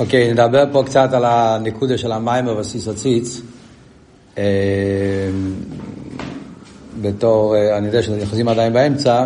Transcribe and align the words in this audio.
אוקיי, 0.00 0.32
נדבר 0.32 0.64
פה 0.72 0.82
קצת 0.86 1.12
על 1.12 1.24
הנקודה 1.24 1.98
של 1.98 2.12
המים 2.12 2.46
בבסיס 2.46 2.88
הציץ. 2.88 3.40
אה, 4.38 4.44
בתור, 7.02 7.56
אה, 7.56 7.78
אני 7.78 7.86
יודע 7.86 8.02
שאנחנו 8.02 8.22
נכנסים 8.22 8.48
עדיין 8.48 8.72
באמצע, 8.72 9.24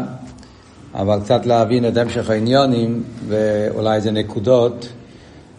אבל 0.94 1.20
קצת 1.24 1.46
להבין 1.46 1.88
את 1.88 1.96
המשך 1.96 2.30
העניונים 2.30 3.02
ואולי 3.28 3.96
איזה 3.96 4.10
נקודות 4.10 4.88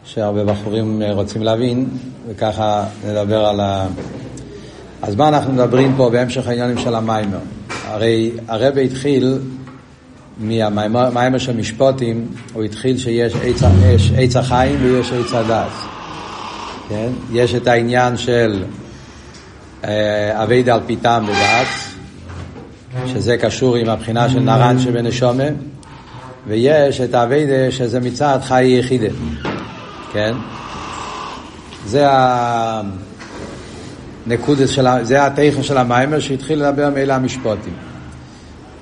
שהרבה 0.04 0.44
בחורים 0.44 1.02
אה, 1.02 1.14
רוצים 1.14 1.44
להבין, 1.44 1.88
וככה 2.28 2.86
נדבר 3.08 3.46
על 3.46 3.60
ה... 3.60 3.88
אז 5.02 5.16
מה 5.16 5.28
אנחנו 5.28 5.54
מדברים 5.54 5.94
פה 5.98 6.10
בהמשך 6.10 6.48
העניונים 6.48 6.78
של 6.78 6.96
המיימר? 6.96 7.40
הרי 7.88 8.32
הרב 8.48 8.78
התחיל 8.78 9.40
מהמיימר 10.40 11.38
של 11.38 11.58
משפוטים, 11.58 12.28
הוא 12.54 12.64
התחיל 12.64 12.98
שיש 12.98 13.34
עץ 14.18 14.36
החיים 14.36 14.80
ויש 14.82 15.12
עץ 15.12 15.34
הדס. 15.34 15.86
כן? 16.90 17.10
יש 17.32 17.56
את 17.56 17.68
העניין 17.68 18.18
של 18.18 18.64
אה, 19.84 20.44
אביידה 20.44 20.74
על 20.74 20.80
פיתם 20.86 21.26
ודס, 21.28 21.96
שזה 23.08 23.38
קשור 23.38 23.76
עם 23.76 23.90
הבחינה 23.90 24.30
של 24.30 24.40
נרן 24.40 24.80
שבנשומה, 24.80 25.44
ויש 26.48 27.02
את 27.02 27.14
האביידה 27.14 27.72
שזה 27.72 28.00
מצד 28.00 28.40
חי 28.44 28.64
יחידה. 28.64 29.14
כן? 30.14 30.36
זה 31.86 32.06
הנקודה 34.26 34.68
של, 34.68 34.88
זה 35.02 35.26
התכן 35.26 35.64
של 35.64 35.78
המיימר 35.78 36.20
שהתחיל 36.20 36.64
לדבר 36.64 36.90
מאלה 36.90 37.16
המשפוטים. 37.16 37.89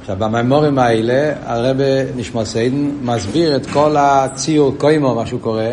עכשיו, 0.09 0.20
במימורים 0.20 0.79
האלה, 0.79 1.34
הרב 1.45 1.77
נשמע 2.16 2.45
סיידן 2.45 2.91
מסביר 3.02 3.55
את 3.55 3.66
כל 3.66 3.95
הציור 3.99 4.75
קוימו, 4.77 5.16
מה 5.16 5.25
שהוא 5.25 5.41
קורא, 5.41 5.63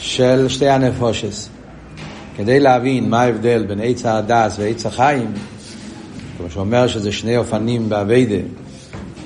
של 0.00 0.48
שתי 0.48 0.68
הנפושס. 0.68 1.48
כדי 2.36 2.60
להבין 2.60 3.10
מה 3.10 3.22
ההבדל 3.22 3.64
בין 3.68 3.80
עץ 3.82 4.06
הדס 4.06 4.58
ועץ 4.58 4.86
החיים, 4.86 5.32
כמו 6.38 6.50
שאומר 6.50 6.86
שזה 6.86 7.12
שני 7.12 7.36
אופנים 7.36 7.88
באביידה, 7.88 8.42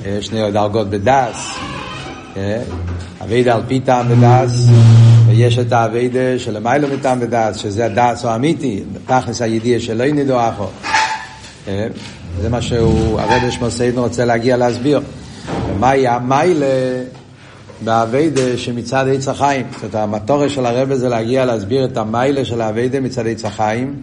אה, 0.07 0.19
שני 0.21 0.51
דרגות 0.51 0.91
בדס, 0.91 1.55
אה, 2.37 2.63
אביידה 3.25 3.55
על 3.55 3.63
פי 3.69 3.81
טעם 3.81 4.09
בדס, 4.09 4.67
ויש 5.27 5.59
את 5.59 5.73
האביידה 5.73 6.39
שלמיילו 6.39 6.89
מטעם 6.89 7.21
בדס, 7.21 7.57
שזה 7.57 7.87
הדס 7.87 8.25
או 8.25 8.35
אמיתי, 8.35 8.83
תכלס 9.07 9.43
הידיעה 9.43 9.81
שלא 9.81 10.05
ינידו 10.05 10.37
אחו. 10.41 10.67
זה 12.41 12.49
מה 12.49 12.63
שהוא, 12.63 13.21
הרב 13.21 13.51
שמוסיידן 13.51 13.99
רוצה 13.99 14.25
להגיע 14.25 14.57
להסביר. 14.57 15.01
ומהי 15.77 16.07
המיילה 16.07 16.67
באביידה 17.85 18.57
שמצד 18.57 19.07
עץ 19.15 19.29
החיים. 19.29 19.67
זאת 19.73 19.83
אומרת, 19.83 19.95
המטורת 19.95 20.51
של 20.51 20.67
הרב 20.67 20.95
זה 20.95 21.09
להגיע 21.09 21.45
להסביר 21.45 21.85
את 21.85 21.97
המיילה 21.97 22.45
של 22.45 22.61
האביידה 22.61 23.01
מצד 23.01 23.27
עץ 23.27 23.45
החיים, 23.45 23.95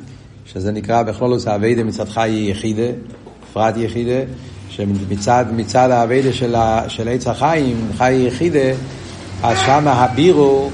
שזה 0.45 0.71
נקרא 0.71 1.03
בכלולוס 1.03 1.47
האביידה 1.47 1.83
מצד 1.83 2.09
חי 2.09 2.29
יחידה, 2.51 2.87
פרט 3.53 3.77
יחידה, 3.77 4.19
שמצד 4.69 5.45
מצד 5.55 5.91
האביידה 5.91 6.33
של, 6.33 6.55
של 6.87 7.09
עץ 7.09 7.27
החיים, 7.27 7.87
חי 7.97 8.13
יחידה, 8.13 8.69
אז 9.43 9.57
שם 9.65 9.87
הבירו 9.87 10.69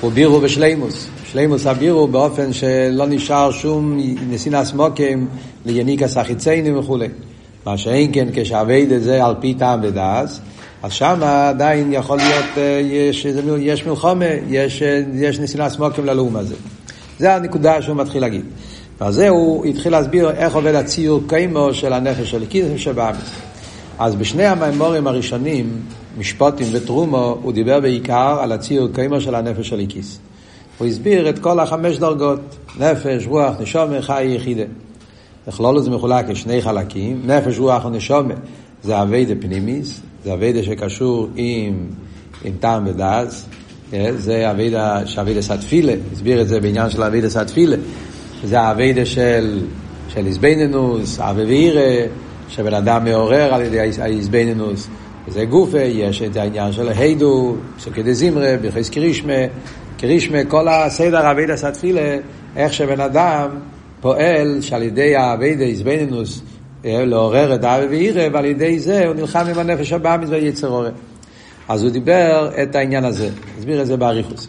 הוא 0.00 0.12
בירו 0.12 0.40
בשלימוס. 0.40 1.09
שלימוס 1.32 1.66
הבירו 1.66 2.06
באופן 2.06 2.52
שלא 2.52 3.06
נשאר 3.06 3.50
שום 3.50 3.98
נסינס 4.30 4.72
מוקים 4.72 5.28
ליניקס 5.66 6.16
החיציינים 6.16 6.78
וכולי. 6.78 7.08
מה 7.66 7.78
שאין 7.78 8.10
כן 8.12 8.28
כשאבייד 8.34 8.92
את 8.92 9.02
זה 9.02 9.24
על 9.24 9.34
פי 9.40 9.54
טעם 9.54 9.80
ודס, 9.82 10.40
אז 10.82 10.92
שם 10.92 11.20
עדיין 11.22 11.92
יכול 11.92 12.16
להיות, 12.16 12.44
אה, 12.56 12.80
יש, 12.84 13.26
יש 13.58 13.86
מלחומה, 13.86 14.24
יש, 14.48 14.82
אה, 14.82 15.02
יש 15.14 15.38
נסינס 15.38 15.78
מוקים 15.78 16.06
ללאום 16.06 16.36
הזה. 16.36 16.54
זה 17.18 17.34
הנקודה 17.34 17.82
שהוא 17.82 17.96
מתחיל 17.96 18.20
להגיד. 18.20 18.44
ועל 19.00 19.12
זה 19.12 19.28
הוא 19.28 19.66
התחיל 19.66 19.92
להסביר 19.92 20.30
איך 20.30 20.54
עובד 20.54 20.74
הציור 20.74 21.20
קיימו 21.26 21.74
של 21.74 21.92
הנפש 21.92 22.30
של 22.30 22.46
קיסם 22.46 22.78
שבאמיס. 22.78 23.30
אז 23.98 24.14
בשני 24.14 24.46
המימורים 24.46 25.06
הראשונים, 25.06 25.80
משפוטים 26.18 26.66
ותרומו, 26.72 27.38
הוא 27.42 27.52
דיבר 27.52 27.80
בעיקר 27.80 28.38
על 28.40 28.52
הציור 28.52 28.88
קיימו 28.94 29.20
של 29.20 29.34
הנפש 29.34 29.68
של 29.68 29.78
איקיס. 29.78 30.18
הוא 30.80 30.88
הסביר 30.88 31.28
את 31.28 31.38
כל 31.38 31.60
החמש 31.60 31.98
דרגות, 31.98 32.40
נפש, 32.78 33.26
רוח, 33.26 33.54
נשומה, 33.60 34.02
חי, 34.02 34.24
יחידה. 34.24 34.62
לכלול 35.48 35.80
זה 35.80 35.90
מחולק 35.90 36.28
לשני 36.28 36.62
חלקים, 36.62 37.22
נפש, 37.26 37.58
רוח 37.58 37.84
ונשומה. 37.84 38.34
זה 38.82 39.02
אביידה 39.02 39.34
פנימיס, 39.40 40.00
זה 40.24 40.32
אביידה 40.34 40.62
שקשור 40.62 41.28
עם, 41.36 41.86
עם 42.44 42.52
טעם 42.60 42.86
ודאז, 42.86 43.46
אה, 43.92 44.10
זה 44.16 44.50
אביידה, 44.50 45.06
שאביידה 45.06 45.42
סטפילה, 45.42 45.92
הסביר 46.12 46.40
את 46.40 46.48
זה 46.48 46.60
בעניין 46.60 46.90
של 46.90 47.02
אביידה 47.02 47.28
סטפילה, 47.30 47.76
זה 48.44 48.60
האביידה 48.60 49.06
של, 49.06 49.60
של 50.08 50.26
איזבנינוס, 50.26 51.20
אבי 51.20 51.44
ואירא, 51.44 52.06
שבן 52.48 52.74
אדם 52.74 53.04
מעורר 53.04 53.54
על 53.54 53.62
ידי 53.62 53.80
האיזבנינוס, 54.00 54.88
זה 55.28 55.44
גופה, 55.44 55.78
יש 55.78 56.22
את 56.22 56.36
העניין 56.36 56.72
של 56.72 56.88
ההידו, 56.88 57.56
סוכי 57.78 58.02
דזימרה, 58.02 58.56
ברכי 58.62 58.84
סקרישמה, 58.84 59.32
קרישמה, 60.00 60.44
כל 60.48 60.68
הסדר 60.68 61.30
אבידה 61.30 61.56
סתפילה, 61.56 62.16
איך 62.56 62.72
שבן 62.72 63.00
אדם 63.00 63.48
פועל 64.00 64.60
שעל 64.60 64.82
ידי 64.82 65.16
האבידה 65.16 65.64
איזבנינוס 65.64 66.42
אה, 66.84 67.04
לעורר 67.04 67.54
את 67.54 67.64
האבי 67.64 67.86
ואירא, 67.86 68.22
ועל 68.32 68.44
ידי 68.44 68.78
זה 68.78 69.06
הוא 69.06 69.14
נלחם 69.14 69.46
עם 69.50 69.58
הנפש 69.58 69.92
הבאמיס 69.92 70.30
והיצר 70.30 70.68
עורר. 70.68 70.92
אז 71.68 71.82
הוא 71.82 71.90
דיבר 71.90 72.50
את 72.62 72.74
העניין 72.74 73.04
הזה, 73.04 73.28
הסביר 73.58 73.82
את 73.82 73.86
זה 73.86 73.96
באריכוס. 73.96 74.48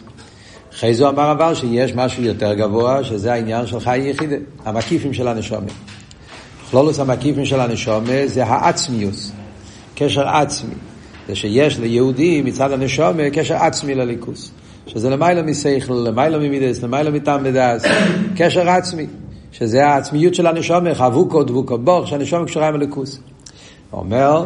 אחרי 0.74 0.94
זה 0.94 1.08
אמר 1.08 1.32
אבל 1.32 1.54
שיש 1.54 1.94
משהו 1.94 2.22
יותר 2.22 2.54
גבוה, 2.54 3.04
שזה 3.04 3.32
העניין 3.32 3.66
של 3.66 3.80
חי 3.80 3.98
יחידה, 3.98 4.36
המקיפים 4.64 5.14
של 5.14 5.28
הנשומה. 5.28 5.72
כלולוס 6.70 6.98
המקיפים 6.98 7.44
של 7.44 7.60
הנשומה 7.60 8.26
זה 8.26 8.44
העצמיוס, 8.44 9.32
קשר 9.94 10.28
עצמי. 10.28 10.74
זה 11.28 11.34
שיש 11.34 11.78
ליהודי 11.78 12.42
מצד 12.42 12.72
הנשומה 12.72 13.30
קשר 13.32 13.54
עצמי 13.56 13.94
לליכוס. 13.94 14.50
שזה 14.86 15.10
למעלה 15.10 15.42
מסייכל, 15.42 15.92
למעלה 15.92 16.38
ממידס, 16.38 16.82
למעלה 16.82 17.10
מטעם 17.10 17.42
בדס, 17.42 17.82
קשר 18.36 18.70
עצמי, 18.70 19.06
שזה 19.52 19.86
העצמיות 19.86 20.34
של 20.34 20.46
הנשומר, 20.46 20.94
חבוקו 20.94 21.42
דבוקו 21.42 21.78
בור, 21.78 22.06
שהנשומר 22.06 22.44
קשורה 22.44 22.68
עם 22.68 22.74
הליכוס. 22.74 23.20
אומר, 23.92 24.44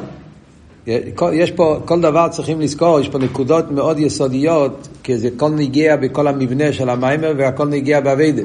יש 1.33 1.51
פה, 1.51 1.81
כל 1.85 2.01
דבר 2.01 2.29
צריכים 2.29 2.61
לזכור, 2.61 3.01
יש 3.01 3.09
פה 3.09 3.19
נקודות 3.19 3.71
מאוד 3.71 3.99
יסודיות, 3.99 4.89
כי 5.03 5.19
זה 5.19 5.29
כל 5.37 5.51
נגיע 5.51 5.97
בכל 5.97 6.27
המבנה 6.27 6.73
של 6.73 6.89
המיימר 6.89 7.33
והכל 7.37 7.69
נגיע 7.69 8.01
באביידה. 8.01 8.43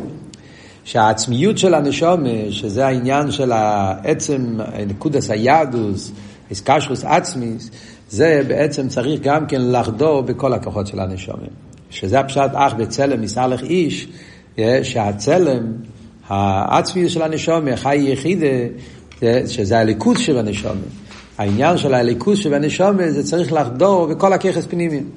שהעצמיות 0.84 1.58
של 1.58 1.74
הנשומר, 1.74 2.52
שזה 2.52 2.86
העניין 2.88 3.32
של 3.32 3.52
העצם, 3.52 4.58
נקודס 4.88 5.32
היהדוס, 5.32 6.12
איסקשרוס 6.50 7.04
עצמיס, 7.04 7.70
זה 8.10 8.42
בעצם 8.48 8.88
צריך 8.88 9.22
גם 9.22 9.46
כן 9.46 9.62
לחדור 9.62 10.22
בכל 10.22 10.54
הכוחות 10.54 10.88
של 10.88 11.00
הנשומר. 11.00 11.48
שזה 11.92 12.20
הפשט 12.20 12.52
אח 12.54 12.74
בצלם 12.74 13.22
מסלח 13.22 13.64
איש, 13.64 14.08
אה, 14.60 14.80
שהצלם, 14.84 15.64
העצמיות 16.28 17.10
של 17.10 17.22
הנשומה, 17.22 17.76
חי 17.76 17.98
יחידה, 17.98 18.46
אה, 19.24 19.42
שזה 19.48 19.80
הליכוז 19.80 20.20
של 20.20 20.38
הנשומה. 20.38 20.82
העניין 21.38 21.78
של 21.78 21.94
הליכוז 21.94 22.38
של 22.38 22.54
הנשומה 22.54 23.12
זה 23.12 23.24
צריך 23.24 23.54
לחדור 23.54 24.08
בכל 24.08 24.34
הככס 24.34 24.66
פנימיים. 24.66 25.10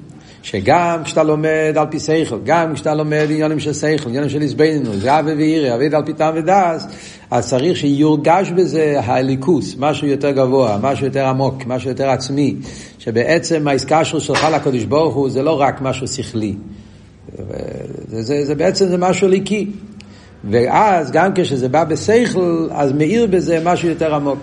שגם 0.45 1.01
כשאתה 1.03 1.23
לומד 1.23 1.73
על 1.75 1.85
פי 1.89 1.99
שכל, 1.99 2.37
גם 2.43 2.73
כשאתה 2.73 2.93
לומד 2.93 3.27
עניינים 3.29 3.59
של 3.59 3.73
שכל, 3.73 4.09
עניינים 4.09 4.29
של 4.29 4.41
עזבנו, 4.41 4.93
זה 4.93 5.19
אבי 5.19 5.33
ואירי, 5.33 5.75
אבי 5.75 5.95
על 5.95 6.05
פי 6.05 6.13
טעם 6.13 6.33
ודס, 6.37 6.87
אז 7.31 7.49
צריך 7.49 7.77
שיורגש 7.77 8.49
בזה 8.49 8.99
הליכוס, 9.03 9.75
משהו 9.79 10.07
יותר 10.07 10.31
גבוה, 10.31 10.77
משהו 10.81 11.05
יותר 11.05 11.25
עמוק, 11.25 11.65
משהו 11.65 11.89
יותר 11.89 12.09
עצמי, 12.09 12.55
שבעצם 12.99 13.67
ההסקשרות 13.67 14.21
שלך 14.21 14.47
לקדוש 14.53 14.83
ברוך 14.83 15.15
הוא 15.15 15.29
זה 15.29 15.43
לא 15.43 15.61
רק 15.61 15.81
משהו 15.81 16.07
שכלי, 16.07 16.53
זה, 18.07 18.23
זה, 18.23 18.45
זה 18.45 18.55
בעצם 18.55 18.85
זה 18.85 18.97
משהו 18.97 19.27
ליקי. 19.27 19.67
ואז 20.49 21.11
גם 21.11 21.31
כשזה 21.35 21.69
בא 21.69 21.83
בשכל, 21.83 22.67
אז 22.71 22.91
מאיר 22.91 23.27
בזה 23.27 23.59
משהו 23.63 23.89
יותר 23.89 24.15
עמוק. 24.15 24.39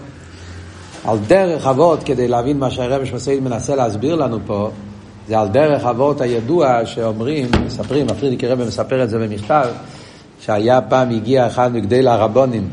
על 1.04 1.18
דרך 1.26 1.66
אבות, 1.66 2.02
כדי 2.02 2.28
להבין 2.28 2.58
מה 2.58 2.70
שהרמש 2.70 3.12
מסעיד 3.12 3.42
מנסה 3.42 3.76
להסביר 3.76 4.14
לנו 4.14 4.38
פה, 4.46 4.70
זה 5.28 5.38
על 5.38 5.48
דרך 5.48 5.84
אבות 5.84 6.20
הידוע 6.20 6.86
שאומרים, 6.86 7.46
מספרים, 7.66 8.06
הפרידיקי 8.08 8.46
רבי 8.46 8.64
מספר 8.64 9.04
את 9.04 9.10
זה 9.10 9.18
במכתב, 9.18 9.66
שהיה 10.40 10.80
פעם, 10.80 11.10
הגיע 11.10 11.46
אחד 11.46 11.72
מגדל 11.72 12.08
הרבונים, 12.08 12.68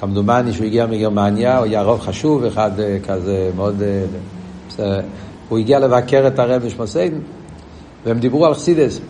כמדומני 0.00 0.52
שהוא 0.52 0.66
הגיע 0.66 0.86
מגרמניה, 0.86 1.58
הוא 1.58 1.64
היה 1.64 1.82
רוב 1.82 2.00
חשוב, 2.00 2.44
אחד 2.44 2.80
אה, 2.80 2.98
כזה 3.06 3.50
מאוד... 3.56 3.82
אה, 4.78 5.00
הוא 5.48 5.58
הגיע 5.58 5.78
לבקר 5.78 6.26
את 6.26 6.38
הרב 6.38 6.66
משמוסיידן, 6.66 7.18
והם 8.04 8.18
דיברו 8.18 8.46
על 8.46 8.54
חסידס. 8.54 9.00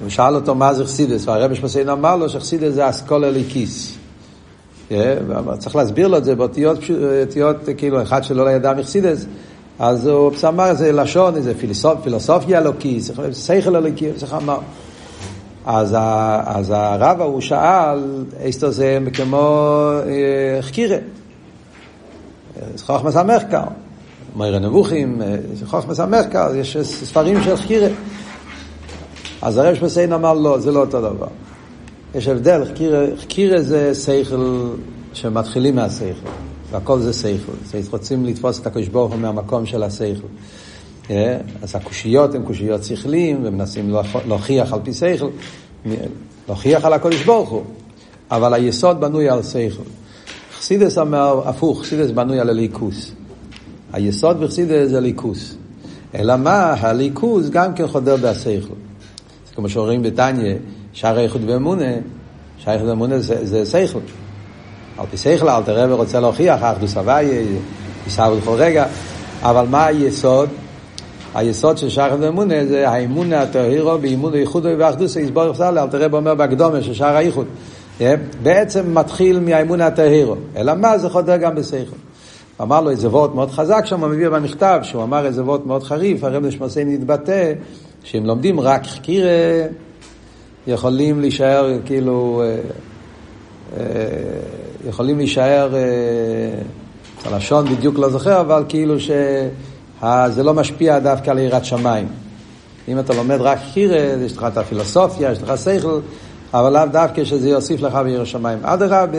הוא 0.00 0.08
שאל 0.08 0.34
אותו 0.34 0.54
מה 0.54 0.74
זה 0.74 0.84
חסידס, 0.84 1.28
והרב 1.28 1.50
משמוסיידן 1.50 1.90
אמר 1.90 2.16
לו 2.16 2.28
שחסידס 2.28 2.74
זה 2.74 2.88
אסכולה 2.88 3.30
ליקיס. 3.30 3.96
אה, 4.90 5.14
צריך 5.58 5.76
להסביר 5.76 6.08
לו 6.08 6.16
את 6.16 6.24
זה 6.24 6.34
באותיות, 6.34 6.78
כאילו, 7.76 8.02
אחד 8.02 8.24
שלא 8.24 8.50
ידע 8.50 8.74
מחסידס, 8.74 9.26
אז 9.78 10.06
הוא 10.06 10.32
אמר 10.48 10.66
איזה 10.70 10.92
לשון, 10.92 11.36
איזה 11.36 11.54
פילוסופ, 11.54 11.98
פילוסופיה 12.02 12.58
אלוקי, 12.58 13.00
שכל 13.32 13.76
אלוקי, 13.76 14.12
צריך 14.16 14.34
אמר. 14.34 14.58
אז, 15.66 15.96
אז 16.44 16.70
הרב 16.76 17.20
ההוא 17.20 17.40
שאל, 17.40 18.24
איסטו 18.40 18.70
זה 18.70 18.98
כמו 19.12 19.90
חקירה, 20.60 20.96
חוכמס 22.80 23.16
המחקר, 23.16 23.64
מוירה 24.36 24.58
נבוכים, 24.58 25.22
חוכמס 25.64 26.00
המחקר, 26.00 26.54
יש 26.54 26.76
ספרים 26.82 27.42
של 27.42 27.56
חקירה. 27.56 27.88
אז 29.42 29.58
הרב 29.58 29.74
שמסיין 29.74 30.12
אמר 30.12 30.34
לא, 30.34 30.58
זה 30.58 30.72
לא 30.72 30.80
אותו 30.80 31.00
דבר. 31.00 31.28
יש 32.14 32.28
הבדל, 32.28 32.62
חקירה 33.18 33.62
זה 33.62 33.94
שכל 33.94 34.68
שמתחילים 35.12 35.74
מהשכל, 35.74 36.28
והכל 36.74 37.00
זה 37.00 37.12
שכל. 37.12 37.78
רוצים 37.90 38.24
לתפוס 38.24 38.60
את 38.60 38.66
הקדוש 38.66 38.88
ברוך 38.88 39.12
הוא 39.12 39.20
מהמקום 39.20 39.66
של 39.66 39.82
השכל. 39.82 40.26
אז 41.62 41.74
הקושיות 41.74 42.34
הן 42.34 42.42
קושיות 42.42 42.84
שכליים, 42.84 43.40
ומנסים 43.44 43.94
להוכיח 44.26 44.72
על 44.72 44.80
פי 44.82 44.92
שכל, 44.92 45.28
להוכיח 46.48 46.84
על 46.84 46.92
הקדוש 46.92 47.22
ברוך 47.22 47.50
הוא. 47.50 47.62
אבל 48.30 48.54
היסוד 48.54 49.00
בנוי 49.00 49.28
על 49.28 49.42
שכל. 49.42 49.82
חסידס 50.58 50.98
אומר 50.98 51.48
הפוך, 51.48 51.82
חסידס 51.82 52.10
בנוי 52.10 52.40
על 52.40 52.50
הליכוס. 52.50 53.12
היסוד 53.92 54.40
בחסידס 54.40 54.90
זה 54.90 55.00
ליכוס. 55.00 55.56
אלא 56.14 56.36
מה, 56.36 56.72
הליכוס 56.72 57.48
גם 57.48 57.74
כן 57.74 57.86
חודר 57.86 58.16
בהשכל. 58.16 58.74
כמו 59.54 59.68
שאומרים 59.68 60.02
בתניא, 60.02 60.54
שער 60.92 61.18
איכות 61.18 61.40
ואמונה, 61.46 61.92
שער 62.58 62.74
איכות 62.74 62.88
ואמונה 62.88 63.18
זה, 63.18 63.64
זה. 63.64 63.86
על 64.98 65.06
פי 65.10 65.16
שכל, 65.16 65.48
אל 65.48 65.62
תראה 65.62 65.94
ורוצה 65.94 66.20
להוכיח, 66.20 66.62
אחדוס 66.62 66.96
הוויה, 66.96 67.42
יישאו 68.06 68.36
בכל 68.36 68.54
רגע, 68.56 68.86
אבל 69.42 69.66
מה 69.70 69.86
היסוד? 69.86 70.48
היסוד 71.34 71.78
של 71.78 71.88
שחר 71.88 72.16
ואמונה 72.20 72.66
זה 72.66 72.88
האמונה 72.88 73.42
הטהירו 73.42 73.98
באימון 73.98 74.34
הייחוד 74.34 74.66
ואחדוס 74.78 75.16
יסבור 75.16 75.46
יפסל, 75.46 75.78
אל 75.78 75.86
תראה 75.86 76.06
אומר 76.12 76.34
בהקדומה 76.34 76.82
של 76.82 76.94
שער 76.94 77.16
הייחוד. 77.16 77.46
בעצם 78.42 78.94
מתחיל 78.94 79.40
מהאמון 79.40 79.80
הטהירו, 79.80 80.36
אלא 80.56 80.74
מה 80.74 80.98
זה 80.98 81.08
חודר 81.08 81.36
גם 81.36 81.54
בשכל. 81.54 81.96
אמר 82.60 82.80
לו 82.80 82.90
איזה 82.90 83.08
וורט 83.08 83.34
מאוד 83.34 83.50
חזק 83.50 83.82
שם, 83.86 84.00
הוא 84.00 84.08
מביא 84.08 84.28
במכתב, 84.28 84.80
שהוא 84.82 85.02
אמר 85.02 85.26
איזה 85.26 85.44
וורט 85.44 85.66
מאוד 85.66 85.82
חריף, 85.82 86.24
הרב 86.24 86.44
נשמסיין 86.44 86.94
התבטא, 86.94 87.52
שאם 88.04 88.26
לומדים 88.26 88.60
רק 88.60 88.86
חקירה, 88.86 89.28
יכולים 90.66 91.20
להישאר 91.20 91.78
כאילו, 91.84 92.42
אה, 92.44 92.56
אה, 93.76 93.84
יכולים 94.88 95.18
להישאר, 95.18 95.68
את 95.68 95.74
אה, 97.26 97.32
הלשון 97.32 97.68
בדיוק 97.68 97.98
לא 97.98 98.10
זוכר, 98.10 98.40
אבל 98.40 98.64
כאילו 98.68 99.00
שזה 99.00 100.42
לא 100.42 100.54
משפיע 100.54 100.98
דווקא 100.98 101.30
על 101.30 101.38
יראת 101.38 101.64
שמיים. 101.64 102.06
אם 102.88 102.98
אתה 102.98 103.14
לומד 103.14 103.40
רק 103.40 103.58
חקירה, 103.58 103.98
יש 104.24 104.36
לך 104.36 104.46
את 104.52 104.56
הפילוסופיה, 104.56 105.32
יש 105.32 105.42
לך 105.42 105.58
שכל, 105.58 105.98
אבל 106.54 106.72
לאו 106.72 106.92
דווקא 106.92 107.24
שזה 107.24 107.50
יוסיף 107.50 107.80
לך 107.80 107.94
ביראת 107.94 108.26
שמיים. 108.26 108.58
אדרבה, 108.62 109.18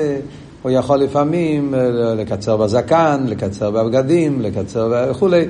הוא 0.62 0.72
יכול 0.72 0.98
לפעמים 0.98 1.74
לקצר 2.18 2.58
בזקן, 2.58 3.26
לקצר 3.28 3.72
בבגדים, 3.72 4.42
לקצר 4.42 5.08
וכולי, 5.12 5.46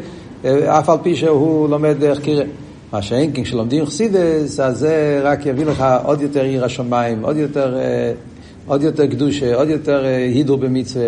אף 0.45 0.89
על 0.89 0.97
פי 1.03 1.15
שהוא 1.15 1.69
לומד 1.69 1.95
חקירה. 2.13 2.45
מה 2.93 3.01
שאין, 3.01 3.31
כי 3.31 3.43
כשלומדים 3.43 3.85
חסידס, 3.85 4.59
אז 4.59 4.79
זה 4.79 5.21
רק 5.23 5.45
יביא 5.45 5.65
לך 5.65 5.85
עוד 6.03 6.21
יותר 6.21 6.41
עיר 6.41 6.65
השמיים, 6.65 7.21
עוד 7.21 7.37
יותר, 7.37 7.77
אה, 7.77 8.11
עוד 8.67 8.83
יותר 8.83 9.07
קדושה, 9.07 9.55
עוד 9.55 9.69
יותר 9.69 10.05
אה, 10.05 10.15
הידור 10.17 10.57
במצווה, 10.57 11.07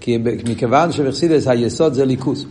כי 0.00 0.18
מכיוון 0.48 0.92
שבחסידס 0.92 1.48
היסוד 1.48 1.94
זה 1.94 2.04
ליכוס. 2.04 2.44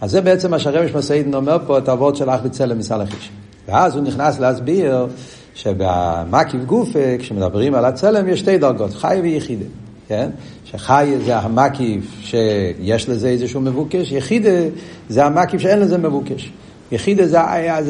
אז 0.00 0.10
זה 0.10 0.20
בעצם 0.20 0.50
מה 0.50 0.58
שהרמש 0.58 0.94
מסעידן 0.94 1.34
אומר 1.34 1.58
פה, 1.66 1.78
את 1.78 1.88
האבות 1.88 2.16
של 2.16 2.30
אח 2.30 2.40
בצלם 2.44 2.78
מסל 2.78 3.00
החיש. 3.00 3.30
ואז 3.68 3.96
הוא 3.96 4.04
נכנס 4.04 4.40
להסביר 4.40 5.06
שבמקיף 5.54 6.64
גופה, 6.66 7.18
כשמדברים 7.18 7.74
על 7.74 7.84
הצלם, 7.84 8.28
יש 8.28 8.40
שתי 8.40 8.58
דרגות, 8.58 8.94
חי 8.94 9.20
ויחידה. 9.22 9.64
כן? 10.08 10.30
שחי 10.64 11.14
זה 11.24 11.36
המקיף 11.36 12.04
שיש 12.20 13.08
לזה 13.08 13.28
איזשהו 13.28 13.60
מבוקש, 13.60 14.12
יחידה 14.12 14.60
זה 15.08 15.24
המקיף 15.24 15.60
שאין 15.60 15.80
לזה 15.80 15.98
מבוקש. 15.98 16.52
יחידה 16.92 17.26
זה, 17.26 17.40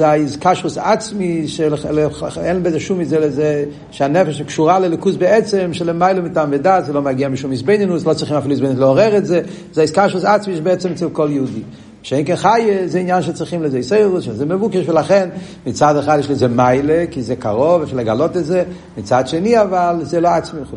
האיזקשוס 0.07 0.79
עצמי, 0.79 1.49
שאין 1.49 2.63
בזה 2.63 2.81
שום 2.81 2.99
מזה 2.99 3.19
לזה, 3.19 3.65
שהנפש 3.91 4.43
קשורה 4.43 4.79
לליכוז 4.79 5.17
בעצם, 5.17 5.71
שלמיילא 5.73 6.23
מטעם 6.23 6.49
ודעת, 6.53 6.85
זה 6.85 6.93
לא 6.93 7.03
מגיע 7.03 7.29
משום 7.29 7.53
איזבנינוס, 7.53 8.07
לא 8.07 8.15
צריכים 8.15 8.37
אפילו 8.37 8.53
איזבנינוס 8.53 8.79
לעורר 8.79 9.17
את 9.17 9.27
זה, 9.27 9.41
זה 9.73 9.81
האיזקשוס 9.81 10.25
עצמי 10.25 10.57
שבעצם 10.57 10.93
אצל 10.93 11.09
כל 11.11 11.29
יהודי. 11.31 11.63
שאין 12.03 12.25
כחי 12.25 12.71
זה 12.87 12.99
עניין 12.99 13.23
שצריכים 13.23 13.63
לזה 13.63 13.77
איסיירוס, 13.77 14.25
שזה 14.25 14.47
מבוקש, 14.47 14.89
ולכן 14.89 15.29
מצד 15.67 15.97
אחד 15.97 16.19
יש 16.19 16.31
לזה 16.31 16.49
מיילה, 16.49 17.05
כי 17.11 17.23
זה 17.23 17.37
קרוב, 17.37 17.83
אפשר 17.83 17.97
לגלות 17.97 18.37
את 18.37 18.45
זה, 18.45 18.65
מצד 18.99 19.29
שני 19.29 19.61
אבל 19.63 19.97
זה 20.03 20.21
לא 20.21 20.29
עצמי 20.29 20.61
וכו'. 20.61 20.77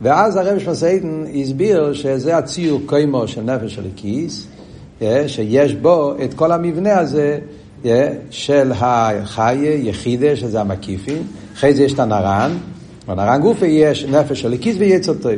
ואז 0.00 0.36
הרב 0.36 0.58
שמסעידן 0.58 1.24
הסביר 1.42 1.92
שזה 1.92 2.36
הציור 2.36 2.80
קוימו 2.86 3.28
של 3.28 3.42
נפש 3.42 3.78
הליקיס, 3.78 4.46
שיש 5.26 5.74
בו 5.74 6.14
את 6.24 6.34
כל 6.34 6.52
המבנה 6.52 6.98
הזה 6.98 7.38
של 8.30 8.72
החיה, 8.74 9.74
יחידה, 9.74 10.36
שזה 10.36 10.60
המקיפים, 10.60 11.22
אחרי 11.54 11.74
זה 11.74 11.82
יש 11.82 11.92
את 11.92 11.98
הנרן, 11.98 12.52
בנרן 13.08 13.40
גופה 13.40 13.66
יש 13.66 14.04
נפש 14.04 14.40
של 14.40 14.48
הליקיס 14.48 14.76
ויצר 14.78 15.14
טוב. 15.14 15.32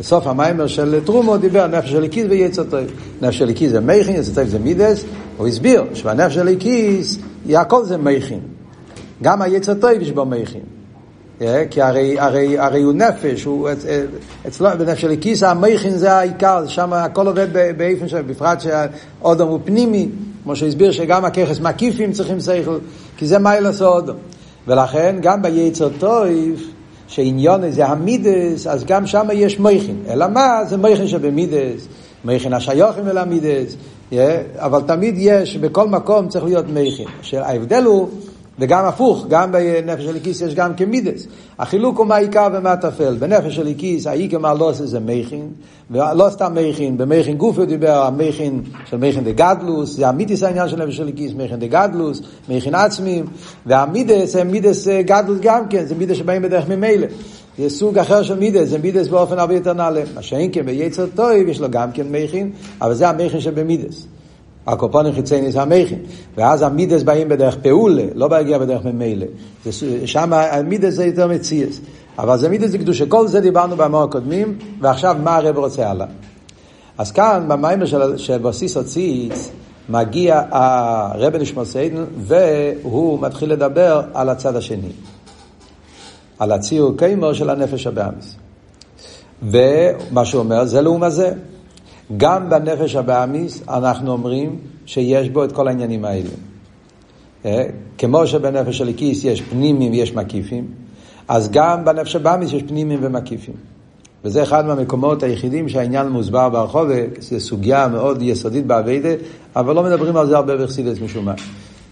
בסוף 0.00 0.26
המיימר 0.26 0.66
של 0.66 1.00
טרומו 1.04 1.36
דיבר 1.36 1.66
נפש 1.66 1.90
של 1.90 1.96
הליקיס 1.96 2.24
ויצר 2.28 2.64
טוב. 2.64 2.80
נפש 3.22 3.38
של 3.38 3.44
הליקיס 3.44 3.70
זה 3.70 3.80
מייכין, 3.80 4.16
יצר 4.16 4.34
טוב 4.34 4.44
זה 4.44 4.58
מידס, 4.58 5.04
הוא 5.36 5.48
הסביר 5.48 5.84
שבנפש 5.94 6.34
של 6.34 6.40
הליקיס, 6.40 7.18
הכל 7.50 7.84
זה 7.84 7.96
מייכין. 7.96 8.40
גם 9.22 9.42
היצר 9.42 9.74
טוב 9.74 9.90
יש 10.00 10.10
בו 10.10 10.24
מייכין. 10.24 10.81
כי 11.70 11.82
הרי, 11.82 12.20
הרי, 12.20 12.58
הרי 12.58 12.82
הוא 12.82 12.92
נפש, 12.92 13.44
הוא 13.44 13.68
אצלו, 14.48 14.68
בנפש 14.78 15.00
של 15.00 15.16
כיס 15.20 15.42
המכין 15.42 15.96
זה 15.96 16.12
העיקר, 16.12 16.66
שם 16.66 16.92
הכל 16.92 17.26
עובד 17.26 17.46
באיפן 17.76 18.08
שלו, 18.08 18.24
בפרט 18.26 18.60
שהאודום 18.60 19.48
הוא 19.48 19.58
פנימי, 19.64 20.08
כמו 20.42 20.56
שהסביר 20.56 20.92
שגם 20.92 21.24
הככס 21.24 21.60
מקיפים 21.60 22.12
צריכים 22.12 22.40
שכל, 22.40 22.78
כי 23.16 23.26
זה 23.26 23.38
מיילס 23.38 23.82
האודום. 23.82 24.16
ולכן 24.66 25.16
גם 25.22 25.42
ביצר 25.42 25.88
טויף, 25.98 26.60
שעניון 27.08 27.70
זה 27.70 27.86
המידס, 27.86 28.66
אז 28.66 28.84
גם 28.84 29.06
שם 29.06 29.28
יש 29.32 29.60
מכין. 29.60 29.96
אלא 30.08 30.26
מה? 30.28 30.64
זה 30.68 30.76
מכין 30.76 31.06
שבמידס, 31.06 31.86
מכין 32.24 32.52
השיוכים 32.52 33.08
אל 33.08 33.18
המידס, 33.18 33.76
אבל 34.56 34.80
תמיד 34.86 35.14
יש, 35.18 35.56
בכל 35.56 35.88
מקום 35.88 36.28
צריך 36.28 36.44
להיות 36.44 36.66
מכין. 36.68 37.06
ההבדל 37.32 37.84
הוא 37.84 38.08
וגם 38.62 38.84
הפוך, 38.84 39.26
גם 39.28 39.52
בנפש 39.52 40.06
הליקיס 40.06 40.40
יש 40.40 40.54
גם 40.54 40.74
כמידס. 40.74 41.26
החילוק 41.58 41.98
הוא 41.98 42.06
מה 42.06 42.14
העיקר 42.14 42.48
ומה 42.52 42.72
הטפל. 42.72 43.16
בנפש 43.18 43.58
הליקיס, 43.58 44.06
העיקר 44.06 44.38
מה 44.38 44.54
לא 44.54 44.70
עושה 44.70 44.86
זה 44.86 45.00
מייכין, 45.00 45.48
ולא 45.90 46.28
סתם 46.30 46.54
מייכין, 46.54 46.98
במייכין 46.98 47.36
גוף 47.36 47.58
הוא 47.58 47.64
דיבר, 47.64 48.02
המייכין 48.02 48.62
של 48.90 48.96
מייכין 48.96 49.24
דה 49.24 49.32
גדלוס, 49.32 49.96
זה 49.96 50.08
המיתיס 50.08 50.42
העניין 50.42 50.68
של 50.68 50.84
נפש 50.84 51.00
הליקיס, 51.00 51.32
מייכין 51.32 51.58
דה 51.58 51.66
גדלוס, 51.66 52.20
מייכין 52.48 52.74
עצמיים, 52.74 53.26
והמידס 53.66 54.36
הם 54.36 54.50
מידס 54.50 54.88
אה, 54.88 55.02
גדלוס 55.02 55.38
גם 55.42 55.68
כן, 55.68 55.86
זה 55.86 55.94
מידס 55.94 56.16
שבאים 56.16 56.42
בדרך 56.42 56.68
ממילא. 56.68 57.06
זה 57.58 57.70
סוג 57.70 57.98
אחר 57.98 58.22
של 58.22 58.38
מידס, 58.38 58.68
זה 58.68 58.78
מידס 58.78 59.08
באופן 59.08 59.38
הרבה 59.38 59.54
יותר 59.54 59.72
נעלה. 59.72 60.02
מה 60.14 60.22
שאין 60.22 60.50
כן 60.52 60.66
ביצר 60.66 61.06
טוב, 61.14 61.30
יש 61.48 61.60
לו 61.60 61.70
גם 61.70 61.92
כן 61.92 62.06
מייכין, 62.08 62.50
אבל 62.80 62.94
זה 62.94 63.08
המייכין 63.08 63.40
שבמידס. 63.40 64.06
הקופונים 64.66 65.12
חיצייני 65.12 65.52
זה 65.52 65.62
המכין. 65.62 65.98
ואז 66.36 66.62
המידס 66.62 67.02
באים 67.02 67.28
בדרך 67.28 67.56
פעולה, 67.62 68.04
לא 68.14 68.28
בהגיע 68.28 68.58
בדרך 68.58 68.84
ממילא. 68.84 69.26
שם 70.04 70.32
המידס 70.32 70.92
זה 70.94 71.06
יותר 71.06 71.28
מציאס. 71.28 71.80
אבל 72.18 72.38
זה 72.38 72.48
מידס 72.48 72.70
זה 72.70 72.78
קדושה. 72.78 73.06
כל 73.06 73.28
זה 73.28 73.40
דיברנו 73.40 73.76
במאור 73.76 74.02
הקודמים, 74.02 74.58
ועכשיו 74.80 75.16
מה 75.22 75.36
הרב 75.36 75.58
רוצה 75.58 75.90
הלאה. 75.90 76.06
אז 76.98 77.12
כאן, 77.12 77.44
במיימר 77.48 77.86
של, 78.16 78.38
בסיס 78.38 78.76
הציץ, 78.76 79.50
מגיע 79.88 80.42
הרב 80.50 81.36
נשמע 81.36 81.64
סיידן, 81.64 82.04
והוא 82.18 83.20
מתחיל 83.20 83.52
לדבר 83.52 84.02
על 84.14 84.28
הצד 84.28 84.56
השני. 84.56 84.92
על 86.38 86.52
הציור 86.52 86.96
קיימו 86.96 87.34
של 87.34 87.50
הנפש 87.50 87.86
הבאמיס. 87.86 88.36
ומה 89.42 90.24
שהוא 90.24 90.42
אומר, 90.42 90.64
זה 90.64 90.80
לעומת 90.80 91.12
זה. 91.12 91.32
גם 92.16 92.50
בנפש 92.50 92.96
הבאמיס 92.96 93.62
אנחנו 93.68 94.12
אומרים 94.12 94.58
שיש 94.86 95.28
בו 95.28 95.44
את 95.44 95.52
כל 95.52 95.68
העניינים 95.68 96.04
האלה. 96.04 96.30
אה, 97.44 97.64
כמו 97.98 98.26
שבנפש 98.26 98.80
הליקיס 98.80 99.24
יש 99.24 99.42
פנימים 99.42 99.92
ויש 99.92 100.14
מקיפים, 100.14 100.66
אז 101.28 101.50
גם 101.50 101.84
בנפש 101.84 102.16
הבאמיס 102.16 102.52
יש 102.52 102.62
פנימים 102.62 102.98
ומקיפים. 103.02 103.54
וזה 104.24 104.42
אחד 104.42 104.66
מהמקומות 104.66 105.22
היחידים 105.22 105.68
שהעניין 105.68 106.08
מוסבר 106.08 106.48
ברחוב, 106.48 106.88
זו 107.20 107.40
סוגיה 107.40 107.88
מאוד 107.88 108.22
יסודית 108.22 108.66
באביידה, 108.66 109.08
אבל 109.56 109.74
לא 109.74 109.82
מדברים 109.82 110.16
על 110.16 110.26
זה 110.26 110.36
הרבה 110.36 110.56
בחסידס 110.56 111.00
משום 111.00 111.24
מה. 111.24 111.34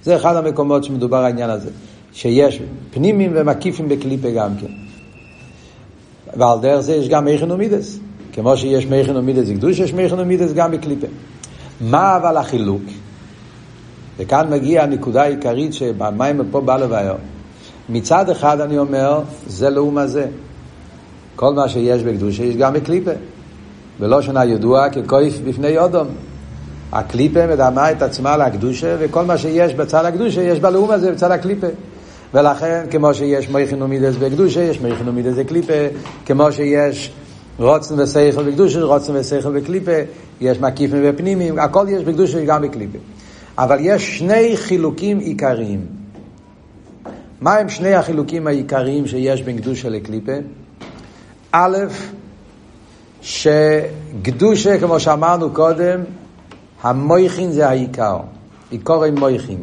זה 0.02 0.16
אחד 0.16 0.36
המקומות 0.36 0.84
שמדובר 0.84 1.16
העניין 1.16 1.50
הזה, 1.50 1.70
שיש 2.12 2.60
פנימים 2.90 3.32
ומקיפים 3.34 3.88
בקליפה 3.88 4.30
גם 4.30 4.50
כן. 4.60 4.72
ועל 6.36 6.58
דרך 6.60 6.80
זה 6.80 6.94
יש 6.94 7.08
גם 7.08 7.28
איכן 7.28 7.50
ומידס. 7.50 7.98
כמו 8.40 8.56
שיש 8.56 8.86
מייכן 8.86 9.16
ומידס 9.16 9.50
קדוש, 9.50 9.78
יש 9.78 9.92
מייכן 9.92 10.20
ומידס 10.20 10.52
גם 10.52 10.70
בקליפה. 10.70 11.06
מה 11.80 12.16
אבל 12.16 12.36
החילוק? 12.36 12.82
וכאן 14.18 14.50
מגיעה 14.50 14.84
הנקודה 14.84 15.22
העיקרית 15.22 15.74
שבמים 15.74 16.40
פה 16.50 16.60
בא 16.60 16.76
לבאר. 16.76 17.16
מצד 17.88 18.30
אחד 18.30 18.60
אני 18.60 18.78
אומר, 18.78 19.20
זה 19.46 19.70
לאום 19.70 19.98
הזה. 19.98 20.26
כל 21.36 21.54
מה 21.54 21.68
שיש 21.68 22.02
בקדושה 22.02 22.42
יש 22.44 22.56
גם 22.56 22.72
בקליפה. 22.72 23.10
ולא 24.00 24.22
שנה 24.22 24.44
ידוע 24.44 24.90
כקויף 24.90 25.38
בפני 25.44 25.68
יודום. 25.68 26.06
הקליפה 26.92 27.46
מדמה 27.46 27.90
את 27.90 28.02
עצמה 28.02 28.36
לקדושה, 28.36 28.96
וכל 28.98 29.24
מה 29.24 29.38
שיש 29.38 29.74
בצד 29.74 30.04
הקדושה 30.04 30.42
יש 30.42 30.60
בלאום 30.60 30.90
הזה 30.90 31.12
בצד 31.12 31.30
הקליפה. 31.30 31.66
ולכן, 32.34 32.84
כמו 32.90 33.14
שיש 33.14 33.48
מייכין 33.48 33.82
ומידס 33.82 34.16
בקדושה, 34.16 34.60
יש 34.60 34.80
מייכין 34.80 35.08
ומידס 35.08 35.34
בקליפה, 35.36 35.72
כמו 36.26 36.52
שיש 36.52 37.12
רוצן 37.60 38.00
ושכל 38.00 38.42
בקדושה, 38.42 38.82
רוצן 38.82 39.12
ושכל 39.16 39.60
בקליפה, 39.60 39.92
יש 40.40 40.58
מקיפים 40.60 41.00
ופנימיים, 41.04 41.58
הכל 41.58 41.86
יש 41.88 42.04
בקדושה 42.04 42.38
וגם 42.42 42.62
בקליפה. 42.62 42.98
אבל 43.58 43.78
יש 43.80 44.18
שני 44.18 44.56
חילוקים 44.56 45.18
עיקריים. 45.18 45.86
מה 47.40 47.54
הם 47.54 47.68
שני 47.68 47.94
החילוקים 47.94 48.46
העיקריים 48.46 49.06
שיש 49.06 49.42
בין 49.42 49.60
קדושה 49.60 49.88
לקליפה? 49.88 50.32
א', 51.52 51.76
שקדושה, 53.22 54.80
כמו 54.80 55.00
שאמרנו 55.00 55.50
קודם, 55.50 56.00
המויכין 56.82 57.52
זה 57.52 57.68
העיקר, 57.68 58.16
עיקורי 58.70 59.10
מויכין. 59.10 59.62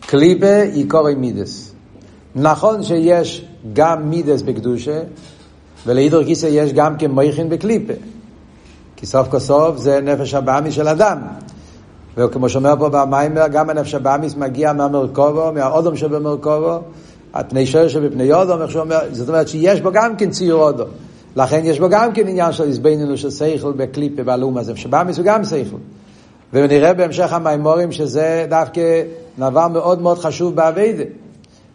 קליפה, 0.00 0.62
עיקורי 0.62 1.14
מידס. 1.14 1.72
נכון 2.34 2.82
שיש 2.82 3.44
גם 3.72 4.10
מידס 4.10 4.42
בקדושה, 4.42 5.00
ולעידור 5.86 6.24
כיסא 6.24 6.46
יש 6.46 6.72
גם 6.72 6.96
כמויכין 6.96 7.48
בקליפה. 7.48 7.92
כי 8.96 9.06
סוף 9.06 9.28
כל 9.28 9.38
סוף 9.38 9.76
זה 9.76 10.00
נפש 10.00 10.34
הבאמי 10.34 10.72
של 10.72 10.88
אדם. 10.88 11.18
וכמו 12.16 12.48
שאומר 12.48 12.74
פה 12.78 12.88
במיימר, 12.88 13.48
גם 13.48 13.70
הנפש 13.70 13.94
הבאמיס 13.94 14.36
מגיע 14.36 14.72
מהמרכובו, 14.72 15.52
מהאודום 15.52 15.96
שבמרכובו, 15.96 16.78
הפני 17.34 17.66
שוער 17.66 17.88
שבפני 17.88 18.32
אודום, 18.32 18.62
איך 18.62 18.70
שהוא 18.70 18.82
אומר, 18.82 18.98
זאת 19.12 19.28
אומרת 19.28 19.48
שיש 19.48 19.80
בו 19.80 19.92
גם 19.92 20.16
כן 20.16 20.30
ציור 20.30 20.62
אודום. 20.62 20.88
לכן 21.36 21.60
יש 21.64 21.80
בו 21.80 21.88
גם 21.88 22.12
כן 22.12 22.28
עניין 22.28 22.52
של 22.52 22.68
הזבננו 22.68 23.16
של 23.16 23.30
סייכל 23.30 23.72
בקליפה 23.72 24.22
בעלום 24.22 24.58
הזה, 24.58 24.76
שבאמיס 24.76 25.16
הוא 25.16 25.24
גם 25.24 25.44
סייכל. 25.44 25.76
ונראה 26.52 26.94
בהמשך 26.94 27.32
המיימורים 27.32 27.92
שזה 27.92 28.46
דווקא 28.48 29.02
דבר 29.38 29.68
מאוד 29.68 30.02
מאוד 30.02 30.18
חשוב 30.18 30.56
באביידה. 30.56 31.04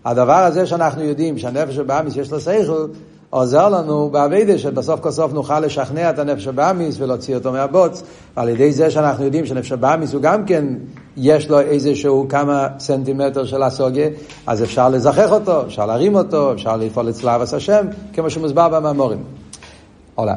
הדבר 0.05 0.33
הזה 0.33 0.65
שאנחנו 0.65 1.03
יודעים 1.03 1.37
שהנפש 1.37 1.77
הבאמיס 1.77 2.15
יש 2.15 2.31
לו 2.31 2.39
סייכל, 2.39 2.85
עוזר 3.29 3.69
לנו 3.69 4.09
באביידה 4.09 4.57
שבסוף 4.57 4.99
כל 4.99 5.11
סוף 5.11 5.33
נוכל 5.33 5.59
לשכנע 5.59 6.09
את 6.09 6.19
הנפש 6.19 6.47
הבאמיס 6.47 6.99
ולהוציא 6.99 7.35
אותו 7.35 7.51
מהבוץ. 7.51 8.03
ועל 8.37 8.49
ידי 8.49 8.71
זה 8.71 8.91
שאנחנו 8.91 9.25
יודעים 9.25 9.45
שנפש 9.45 9.71
הבאמיס 9.71 10.13
הוא 10.13 10.21
גם 10.21 10.45
כן, 10.45 10.65
יש 11.17 11.49
לו 11.49 11.59
איזשהו 11.59 12.25
כמה 12.29 12.67
סנטימטר 12.79 13.45
של 13.45 13.63
הסוגיה, 13.63 14.07
אז 14.47 14.63
אפשר 14.63 14.89
לזכח 14.89 15.31
אותו, 15.31 15.65
אפשר 15.65 15.85
להרים 15.85 16.15
אותו, 16.15 16.53
אפשר 16.53 16.77
לפעול 16.77 17.09
אצל 17.09 17.29
אבס 17.29 17.53
השם, 17.53 17.85
כמו 18.13 18.29
שמוסבר 18.29 18.69
במאמורים. 18.69 19.23
עולה. 20.15 20.35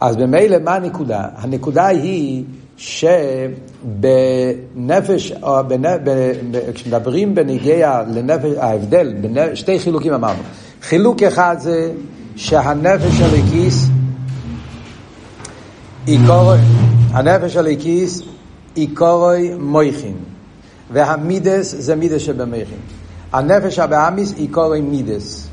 אז 0.00 0.16
במילא 0.16 0.56
מה 0.64 0.74
הנקודה? 0.74 1.22
הנקודה 1.36 1.86
היא 1.86 2.44
שבנפש, 3.86 3.92
או 5.42 5.56
בנ... 5.68 5.82
כשמדברים 6.74 7.34
בנגיע 7.34 8.02
לנפש, 8.14 8.56
ההבדל, 8.58 9.14
בנפש, 9.20 9.60
שתי 9.60 9.78
חילוקים 9.78 10.12
אמרנו. 10.12 10.42
חילוק 10.82 11.22
אחד 11.22 11.56
זה 11.58 11.92
שהנפש 12.36 13.20
הליקיס 13.20 13.86
עיקורוי, 16.06 16.58
הנפש 17.10 17.56
הליקיס 17.56 18.22
עיקורוי 18.74 19.54
מויכין 19.58 20.16
והמידס 20.92 21.74
זה 21.78 21.96
מידס 21.96 22.20
שבמויכין. 22.20 22.78
הנפש 23.32 23.78
הבאמיס 23.78 24.34
עיקורוי 24.36 24.80
מידס. 24.80 25.46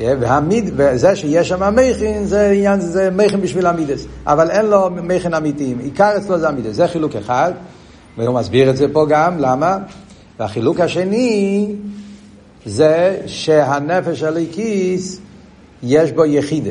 והמיד, 0.00 0.70
וזה 0.76 1.16
שיש 1.16 1.48
שם 1.48 1.74
מייכין 1.74 2.24
זה 2.24 2.50
עניין, 2.50 2.80
זה 2.80 3.10
מייכין 3.10 3.40
בשביל 3.40 3.66
המידס. 3.66 4.06
אבל 4.26 4.50
אין 4.50 4.66
לו 4.66 4.90
מייכין 4.90 5.34
אמיתיים. 5.34 5.78
עיקר 5.78 6.16
אצלו 6.16 6.38
זה 6.38 6.48
המידס, 6.48 6.74
זה 6.74 6.88
חילוק 6.88 7.16
אחד. 7.16 7.52
והוא 8.18 8.34
מסביר 8.34 8.70
את 8.70 8.76
זה 8.76 8.86
פה 8.92 9.06
גם, 9.08 9.38
למה? 9.38 9.78
והחילוק 10.40 10.80
השני 10.80 11.66
זה 12.66 13.20
שהנפש 13.26 14.22
הליקיס 14.22 15.20
יש 15.82 16.12
בו 16.12 16.24
יחידה. 16.24 16.70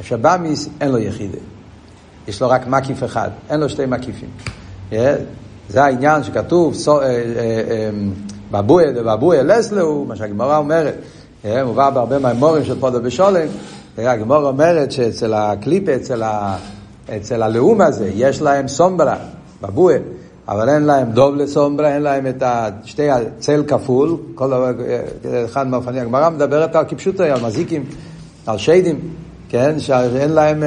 השבאמיס 0.00 0.68
אין 0.80 0.90
לו 0.90 0.98
יחידה. 0.98 1.38
יש 2.28 2.42
לו 2.42 2.48
רק 2.48 2.66
מקיף 2.66 3.04
אחד, 3.04 3.30
אין 3.50 3.60
לו 3.60 3.68
שתי 3.68 3.86
מקיפים. 3.86 4.28
זה 5.68 5.84
העניין 5.84 6.22
שכתוב, 6.22 6.76
בבויה 8.50 8.92
דבבויה 8.92 9.42
לסלו, 9.42 10.04
מה 10.04 10.16
שהגמרא 10.16 10.58
אומרת, 10.58 10.94
מובא 11.44 11.90
בהרבה 11.90 12.18
מהמורים 12.18 12.64
של 12.64 12.80
פודו 12.80 13.02
בשולם, 13.02 13.46
הגמרא 13.98 14.48
אומרת 14.48 14.92
שאצל 14.92 15.34
הקליפה, 15.34 15.96
אצל, 15.96 16.22
ה, 16.22 16.56
אצל 17.16 17.42
הלאום 17.42 17.80
הזה, 17.80 18.10
יש 18.14 18.42
להם 18.42 18.68
סומברה, 18.68 19.16
בבויה. 19.62 19.98
אבל 20.48 20.68
אין 20.68 20.82
להם 20.82 21.10
דוב 21.10 21.34
לסומברה, 21.34 21.94
אין 21.94 22.02
להם 22.02 22.26
את 22.26 22.42
שתי 22.84 23.10
הצל 23.10 23.64
כפול, 23.68 24.16
כל 24.34 24.46
דבר, 24.46 24.70
אחד 25.44 25.66
מהאופנים, 25.66 26.02
הגמרא 26.02 26.30
מדברת 26.30 26.76
על 26.76 26.84
כפשוטו, 26.88 27.22
על 27.22 27.40
מזיקים, 27.42 27.84
על 28.46 28.58
שדים, 28.58 29.00
כן, 29.48 29.80
שאין 29.80 30.30
להם, 30.30 30.62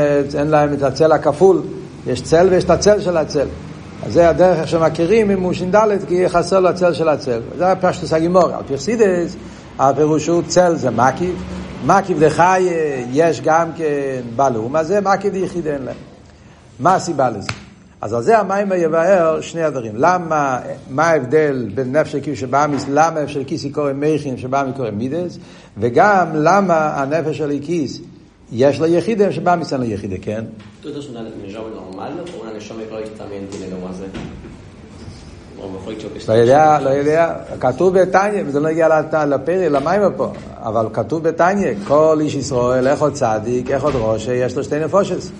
להם 0.45 0.73
את 0.73 0.83
הצל 0.83 1.11
הכפול, 1.11 1.61
יש 2.07 2.21
צל 2.21 2.47
ויש 2.51 2.63
את 2.63 2.69
הצל 2.69 3.01
של 3.01 3.17
הצל. 3.17 3.47
אז 4.05 4.13
זה 4.13 4.29
הדרך 4.29 4.59
איך 4.59 4.67
שמכירים 4.67 5.31
אם 5.31 5.41
הוא 5.41 5.53
ש"ד, 5.53 5.75
כי 6.07 6.29
חסר 6.29 6.59
לו 6.59 6.69
הצל 6.69 6.93
של 6.93 7.09
הצל. 7.09 7.39
זה 7.57 7.71
הפשטוס 7.71 8.13
הגימור. 8.13 8.43
על 8.45 8.63
פרסידס, 8.67 9.35
הפירוש 9.79 10.27
הוא 10.27 10.41
צל 10.47 10.75
זה 10.75 10.89
מקיף, 10.89 11.35
מקיף 11.85 12.17
דחי 12.19 12.69
יש 13.11 13.41
גם 13.41 13.67
כן 13.75 14.21
בלום, 14.35 14.75
אז 14.75 14.87
זה 14.87 15.01
מקיף 15.01 15.33
דיחיד 15.33 15.67
אין 15.67 15.81
להם. 15.81 15.95
מה 16.79 16.95
הסיבה 16.95 17.29
לזה? 17.29 17.66
אז 18.01 18.13
על 18.13 18.23
זה 18.23 18.39
המים 18.39 18.71
יבאר 18.77 19.41
שני 19.41 19.63
הדברים. 19.63 19.93
למה, 19.95 20.59
מה 20.89 21.03
ההבדל 21.03 21.69
בין 21.75 21.95
נפש 21.95 22.15
כיס 22.15 22.39
שבאמיס, 22.39 22.85
למה 22.89 23.21
נפש 23.21 23.33
של 23.33 23.43
כיס 23.43 23.63
היא 23.63 23.73
קורא 23.73 23.93
מייכין, 23.93 24.37
שבאמיס 24.37 24.75
קורא 24.75 24.89
מידס, 24.89 25.37
וגם 25.77 26.27
למה 26.33 27.01
הנפש 27.01 27.37
של 27.37 27.51
כיס 27.61 27.99
יש 28.51 28.79
לו 28.79 28.85
יחידה, 28.85 29.31
שבאמיס 29.31 29.73
אין 29.73 29.81
לו 29.81 29.87
יחידה, 29.87 30.15
כן? 30.21 30.45
לא 36.27 36.33
יודע, 36.33 36.79
לא 36.79 36.89
יודע, 36.89 37.35
כתוב 37.59 37.99
בתניא, 37.99 38.43
וזה 38.45 38.59
לא 38.59 38.67
הגיע 38.67 39.01
לפרי, 39.25 39.69
למים 39.69 40.01
פה, 40.17 40.31
אבל 40.57 40.87
כתוב 40.93 41.23
בתניא, 41.23 41.73
כל 41.87 42.17
איש 42.21 42.35
ישראל, 42.35 42.87
איך 42.87 43.01
עוד 43.01 43.13
צדיק, 43.13 43.71
איך 43.71 43.83
עוד 43.83 43.93
ראש, 43.95 44.27
יש 44.27 44.57
לו 44.57 44.63
שתי 44.63 44.79
נפושס. 44.79 45.31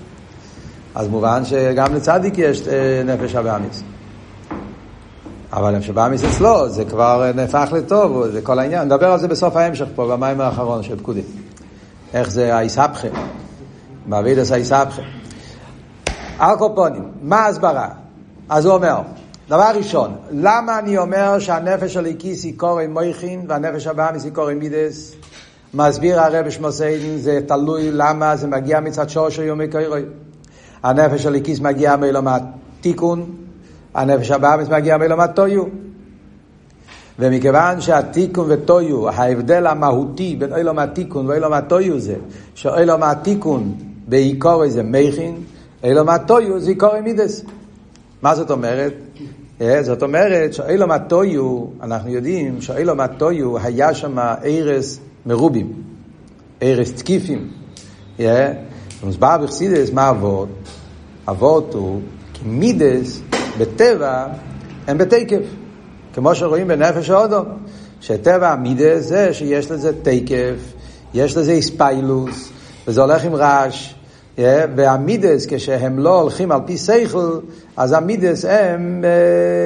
אז 0.98 1.08
מובן 1.08 1.46
שגם 1.46 1.96
לצדיק 1.96 2.34
יש 2.38 2.68
אה, 2.68 3.02
נפש 3.06 3.36
הבאמיס. 3.36 3.84
אבל 5.54 5.76
נפש 5.78 5.90
הבאמיס 5.90 6.24
אצלו, 6.24 6.70
זה 6.70 6.86
כבר 6.86 7.32
נהפך 7.36 7.70
לטוב, 7.74 8.28
זה 8.28 8.42
כל 8.42 8.60
העניין. 8.60 8.86
נדבר 8.86 9.12
על 9.12 9.20
זה 9.20 9.28
בסוף 9.28 9.56
ההמשך 9.56 9.86
פה, 9.96 10.08
במים 10.08 10.42
האחרון 10.42 10.84
של 10.84 11.00
פקודי. 11.00 11.22
איך 12.14 12.30
זה 12.30 12.56
האיסבכה, 12.56 13.08
באבידס 14.06 14.52
האיסבכה. 14.52 15.02
ארקופונים, 16.40 17.12
מה 17.22 17.40
ההסברה? 17.40 17.88
אז 18.50 18.66
הוא 18.66 18.74
אומר, 18.74 19.02
דבר 19.50 19.72
ראשון, 19.76 20.16
למה 20.32 20.80
אני 20.80 20.98
אומר 20.98 21.40
שהנפש 21.40 21.94
של 21.94 22.06
איקיס 22.06 22.44
היא 22.44 22.54
קורא 22.58 22.84
מויכין 22.90 23.46
והנפש 23.48 23.88
הבאמיס 23.88 24.24
היא 24.24 24.32
קורא 24.32 24.54
מידס? 24.54 25.16
מסביר 25.74 26.22
הרב 26.22 26.50
שמוסיידן, 26.50 27.18
זה 27.18 27.40
תלוי 27.48 27.92
למה 27.92 28.36
זה 28.36 28.48
מגיע 28.48 28.80
מצד 28.80 29.10
שור 29.10 29.30
של 29.30 29.44
יומי 29.44 29.68
קורא. 29.68 30.00
הנפש 30.84 31.26
הליקיס 31.26 31.60
מגיע 31.60 31.96
מעולם 31.96 32.28
התיקון, 32.28 33.26
הנפש 33.94 34.32
הבאמיס 34.32 34.70
מגיע 34.70 34.98
מעולם 34.98 35.20
הטויו. 35.20 35.64
ומכיוון 37.20 37.82
שהתיקון 37.82 38.46
וטויו, 38.50 39.10
ההבדל 39.10 39.68
המהותי 39.68 40.36
בין 40.36 40.54
עולם 40.54 40.80
התיקון 40.80 41.28
ועולם 41.28 41.54
הטויו 41.54 42.00
זה, 42.00 42.16
שעולם 42.56 43.04
התיקון 43.04 43.76
בעיקור 44.08 44.68
זה 44.68 44.84
מכין, 44.84 45.36
עולם 45.82 46.10
הטויו 46.10 46.60
זה 46.60 46.70
עיקור 46.70 47.02
מידס. 47.02 47.44
מה 48.22 48.36
זאת 48.36 48.52
אומרת? 48.52 48.94
אה, 49.62 49.84
זאת 49.84 50.04
אומרת 50.04 50.54
שעולם 50.54 50.92
הטויו, 50.92 51.66
אנחנו 51.82 52.10
יודעים 52.10 52.62
שעולם 52.62 53.00
הטויו 53.00 53.58
היה 53.58 53.94
שם 53.94 54.18
ערס 54.44 55.00
מרובים, 55.26 55.74
ערס 56.62 56.92
תקיפים. 56.94 57.50
אה, 59.02 59.06
מוסבר 59.06 59.38
בחסידס 59.44 59.92
מה 59.94 60.10
אבות? 60.10 60.50
אבות 61.30 61.74
הוא 61.74 62.02
כי 62.34 62.42
מידס 62.46 63.22
בטבע 63.58 64.26
הם 64.88 64.98
בתקף. 64.98 65.44
כמו 66.14 66.36
שרואים 66.36 66.68
בנפש 66.68 67.10
האודו, 67.10 67.42
שטבע 68.02 68.52
המידס 68.52 69.04
זה 69.04 69.34
שיש 69.34 69.72
לזה 69.72 69.92
תקף, 70.02 70.74
יש 71.14 71.38
לזה 71.38 71.52
איספיילוס, 71.52 72.50
וזה 72.88 73.02
הולך 73.02 73.24
עם 73.26 73.36
רעש, 73.36 73.94
והמידס, 74.76 75.46
כשהם 75.50 76.00
לא 76.00 76.22
הולכים 76.22 76.52
על 76.52 76.60
פי 76.66 76.78
שכל, 76.78 77.40
אז 77.78 77.94
המידס 77.94 78.46
הם 78.46 79.06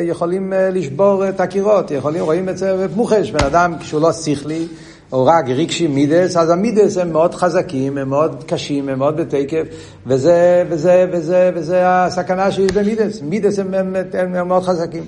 יכולים 0.03 0.53
לשבור 0.71 1.29
את 1.29 1.39
הקירות, 1.39 1.91
יכולים, 1.91 2.23
רואים 2.23 2.49
את 2.49 2.57
זה 2.57 2.87
במוחש, 2.87 3.31
בן 3.31 3.45
אדם 3.45 3.73
כשהוא 3.79 4.01
לא 4.01 4.13
שכלי, 4.13 4.67
או 5.11 5.25
רק 5.25 5.49
רגשי 5.49 5.87
מידס, 5.87 6.37
אז 6.37 6.49
המידס 6.49 6.97
הם 6.97 7.11
מאוד 7.11 7.35
חזקים, 7.35 7.97
הם 7.97 8.09
מאוד 8.09 8.43
קשים, 8.47 8.89
הם 8.89 8.99
מאוד 8.99 9.17
בתקף, 9.17 9.63
וזה, 10.07 10.63
וזה, 10.69 11.05
וזה, 11.11 11.51
וזה 11.55 11.81
הסכנה 11.85 12.51
שיש 12.51 12.71
במידס. 12.71 13.21
מידס 13.21 13.59
הם, 13.59 13.73
הם, 13.73 13.95
הם, 14.13 14.35
הם 14.35 14.47
מאוד 14.47 14.63
חזקים. 14.63 15.03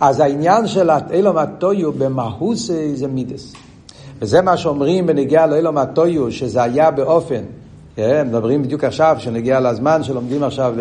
אז 0.00 0.20
העניין 0.20 0.66
של 0.66 0.90
אילום 1.10 1.38
הטויו 1.38 1.92
במהוס 1.92 2.70
זה 2.94 3.06
מידס. 3.06 3.52
וזה 4.22 4.40
מה 4.40 4.56
שאומרים 4.56 5.06
בנגיעה 5.06 5.46
לאילום 5.46 5.78
הטויו, 5.78 6.32
שזה 6.32 6.62
היה 6.62 6.90
באופן, 6.90 7.42
כן, 7.96 8.26
מדברים 8.28 8.62
בדיוק 8.62 8.84
עכשיו, 8.84 9.16
שנגיע 9.18 9.60
לזמן 9.60 10.02
שלומדים 10.02 10.42
עכשיו 10.42 10.74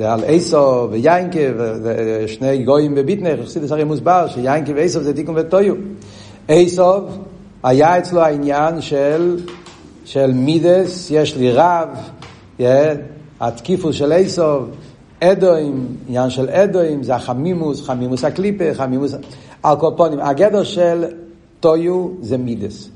אה, 0.00 0.12
על 0.12 0.24
איסו 0.24 0.88
ויינקה, 0.90 1.38
ושני 1.82 2.64
גויים 2.64 2.94
בביטנר, 2.94 3.46
חסידס 3.46 3.72
הרי 3.72 3.84
מוסבר 3.84 4.26
שיינקה 4.28 4.72
ואיסו 4.74 5.02
זה 5.02 5.14
תיקון 5.14 5.34
וטויו. 5.38 5.74
איסו 6.48 7.00
היה 7.62 7.98
אצלו 7.98 8.20
העניין 8.20 8.80
של, 8.80 9.40
של 10.04 10.32
מידס, 10.32 11.10
יש 11.10 11.36
לי 11.36 11.52
רב, 11.52 11.88
yeah, 12.58 12.62
התקיפוס 13.40 13.96
של 13.96 14.12
איסוב, 14.12 14.68
אדוים, 15.20 15.86
עניין 16.08 16.30
של 16.30 16.48
אדוים, 16.48 17.02
זה 17.02 17.14
החמימוס, 17.14 17.82
חמימוס 17.82 18.24
הקליפה, 18.24 18.64
חמימוס... 18.74 19.14
על 19.62 19.76
כל 19.76 19.90
פונים, 19.96 20.20
הגדר 20.20 20.62
של 20.62 21.04
טויו 21.60 22.08
זה 22.20 22.38
מידס. 22.38 22.88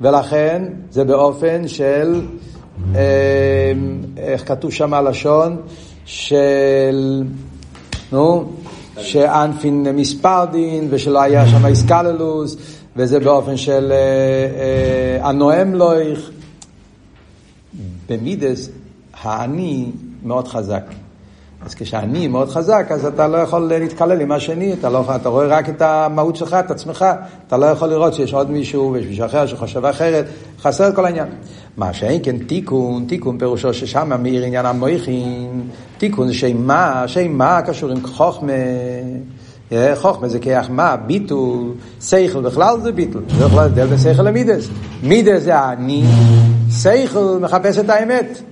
ולכן 0.00 0.64
זה 0.90 1.04
באופן 1.04 1.68
של, 1.68 2.20
אה, 2.94 3.72
איך 4.16 4.48
כתוב 4.48 4.72
שם 4.72 4.94
הלשון? 4.94 5.56
של, 6.04 7.22
נו, 8.12 8.44
שאנפין 8.98 9.86
מספרדין 9.96 10.88
ושלא 10.90 11.22
היה 11.22 11.46
שם 11.46 11.66
איסקללוס 11.66 12.56
וזה 12.96 13.20
באופן 13.20 13.56
של 13.56 13.92
אה, 13.92 13.96
אה, 13.96 15.28
הנואם 15.28 15.74
לויך. 15.74 16.30
במידס, 18.08 18.68
האני 19.22 19.90
מאוד 20.22 20.48
חזק. 20.48 20.84
אז 21.66 21.74
כשאני 21.74 22.28
מאוד 22.28 22.48
חזק, 22.48 22.86
אז 22.90 23.06
אתה 23.06 23.28
לא 23.28 23.36
יכול 23.36 23.60
להתקלל 23.60 24.20
עם 24.20 24.32
השני, 24.32 24.72
אתה, 24.72 24.90
לא, 24.90 25.04
אתה 25.16 25.28
רואה 25.28 25.46
רק 25.46 25.68
את 25.68 25.82
המהות 25.82 26.36
שלך, 26.36 26.54
את 26.54 26.70
עצמך, 26.70 27.04
אתה 27.46 27.56
לא 27.56 27.66
יכול 27.66 27.88
לראות 27.88 28.14
שיש 28.14 28.34
עוד 28.34 28.50
מישהו 28.50 28.92
ויש 28.92 29.06
מישהו 29.06 29.26
אחר 29.26 29.46
שחושב 29.46 29.84
אחרת, 29.84 30.26
חסר 30.60 30.88
את 30.88 30.94
כל 30.94 31.04
העניין. 31.04 31.28
מה 31.76 31.92
שאין 31.92 32.20
כן 32.24 32.38
תיקון, 32.38 33.04
תיקון 33.08 33.38
פירושו 33.38 33.74
ששם 33.74 34.22
מאיר 34.22 34.44
עניין 34.44 34.66
המויכין, 34.66 35.62
תיקון 35.98 36.32
שמה, 36.32 37.04
שמה 37.06 37.62
קשור 37.62 37.90
עם 37.90 38.06
חוכמה. 38.06 38.52
חוכמה 39.94 40.28
זה 40.28 40.38
כיח 40.38 40.70
מה, 40.70 40.96
ביטול, 40.96 41.72
שכל 42.00 42.40
בכלל 42.40 42.80
זה 42.80 42.92
ביטול. 42.92 43.22
זה 43.38 43.44
יכול 43.44 43.58
להבדל 43.58 43.86
בין 43.86 43.98
שכל 43.98 44.22
למידס. 44.22 44.68
מידס 45.02 45.42
זה 45.42 45.64
אני, 45.64 46.04
שכל 46.82 47.38
מחפש 47.40 47.78
את 47.78 47.90
האמת. 47.90 48.42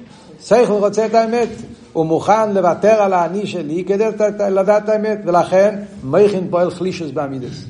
שכל 0.42 0.72
רוצה 0.72 1.06
את 1.06 1.14
האמת. 1.14 1.48
הוא 1.92 2.06
מוכן 2.06 2.52
לוותר 2.52 3.02
על 3.02 3.12
האני 3.12 3.46
שלי 3.46 3.84
כדי 3.86 4.04
לדעת 4.50 4.84
את 4.84 4.88
האמת, 4.88 5.20
ולכן 5.24 5.76
מייכין 6.04 6.46
פועל 6.50 6.70
חלישוס 6.70 7.10
בעמידס. 7.10 7.64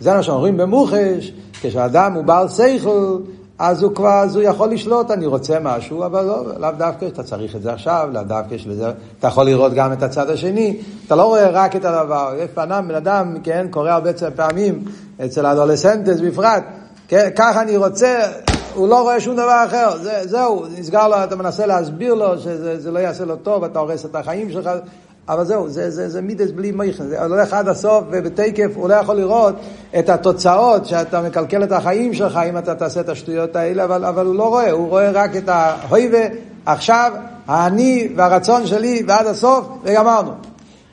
זה 0.00 0.14
מה 0.14 0.20
רואים 0.28 0.56
במוחש, 0.56 1.32
כשאדם 1.60 2.12
הוא 2.12 2.24
בעל 2.24 2.48
שכל, 2.48 3.18
אז 3.58 3.82
הוא 3.82 3.94
כבר, 3.94 4.18
אז 4.18 4.36
הוא 4.36 4.42
יכול 4.42 4.70
לשלוט, 4.70 5.10
אני 5.10 5.26
רוצה 5.26 5.58
משהו, 5.60 6.06
אבל 6.06 6.24
לא, 6.24 6.44
לאו 6.58 6.70
דווקא 6.78 7.06
אתה 7.06 7.22
צריך 7.22 7.56
את 7.56 7.62
זה 7.62 7.72
עכשיו, 7.72 8.08
לאו 8.12 8.22
דווקא 8.22 8.58
שלזה, 8.58 8.92
אתה 9.18 9.28
יכול 9.28 9.46
לראות 9.46 9.74
גם 9.74 9.92
את 9.92 10.02
הצד 10.02 10.30
השני, 10.30 10.80
אתה 11.06 11.16
לא 11.16 11.22
רואה 11.22 11.50
רק 11.50 11.76
את 11.76 11.84
הדבר, 11.84 12.34
יש 12.38 12.50
פעם 12.54 12.88
בן 12.88 12.94
אדם, 12.94 13.36
כן, 13.42 13.66
קורה 13.70 13.94
הרבה 13.94 14.10
פעמים, 14.36 14.84
אצל 15.24 15.46
האדולסנטס 15.46 16.20
בפרט, 16.20 16.64
כן, 17.08 17.28
ככה 17.36 17.62
אני 17.62 17.76
רוצה, 17.76 18.18
הוא 18.74 18.88
לא 18.88 19.02
רואה 19.02 19.20
שום 19.20 19.36
דבר 19.36 19.64
אחר, 19.66 19.98
זה, 20.02 20.20
זהו, 20.24 20.64
נסגר 20.78 21.08
לו, 21.08 21.24
אתה 21.24 21.36
מנסה 21.36 21.66
להסביר 21.66 22.14
לו 22.14 22.38
שזה 22.38 22.90
לא 22.90 22.98
יעשה 22.98 23.24
לו 23.24 23.36
טוב, 23.36 23.64
אתה 23.64 23.78
הורס 23.78 24.04
את 24.04 24.14
החיים 24.14 24.50
שלך, 24.50 24.70
אבל 25.28 25.44
זהו, 25.44 25.68
זה, 25.68 25.90
זה, 25.90 26.08
זה 26.08 26.20
מידס 26.20 26.50
בלי 26.50 26.72
מייכן, 26.72 27.08
זה 27.08 27.24
הולך 27.24 27.52
עד 27.52 27.68
הסוף 27.68 28.04
ובתקף 28.10 28.70
הוא 28.74 28.88
לא 28.88 28.94
יכול 28.94 29.16
לראות 29.16 29.54
את 29.98 30.08
התוצאות 30.08 30.86
שאתה 30.86 31.22
מקלקל 31.22 31.64
את 31.64 31.72
החיים 31.72 32.14
שלך 32.14 32.40
אם 32.48 32.58
אתה 32.58 32.74
תעשה 32.74 33.00
את 33.00 33.08
השטויות 33.08 33.56
האלה, 33.56 33.84
אבל, 33.84 34.04
אבל 34.04 34.26
הוא 34.26 34.34
לא 34.34 34.48
רואה, 34.48 34.70
הוא 34.70 34.88
רואה 34.88 35.10
רק 35.10 35.36
את 35.36 35.48
ההויבה, 35.48 36.18
עכשיו, 36.66 37.12
האני 37.46 38.08
והרצון 38.16 38.66
שלי 38.66 39.02
ועד 39.08 39.26
הסוף, 39.26 39.66
וגמרנו. 39.84 40.30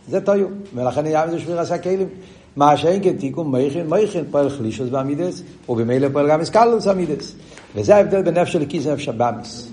זה 0.10 0.22
טויו, 0.22 0.48
ולכן 0.76 1.04
נהיה 1.04 1.26
מזה 1.26 1.40
שבירה 1.40 1.62
עשה 1.62 1.78
כלים. 1.78 2.08
מה 2.56 2.78
שאין 2.78 3.04
כן 3.04 3.18
תיקון 3.18 3.52
מייכן, 3.52 3.88
מייכן 3.90 4.24
פועל 4.32 4.50
חלישוס 4.50 4.90
בעמידס, 4.90 5.42
ובמילא 5.70 6.08
פועל 6.14 6.30
גם 6.30 6.42
אסקלוס 6.42 6.88
עמידס. 6.88 7.34
וזה 7.76 7.96
ההבדל 7.96 8.22
בין 8.22 8.38
נפש 8.38 8.56
הליקיס 8.56 8.86
לנפש 8.86 9.10
הבאמיס. 9.10 9.68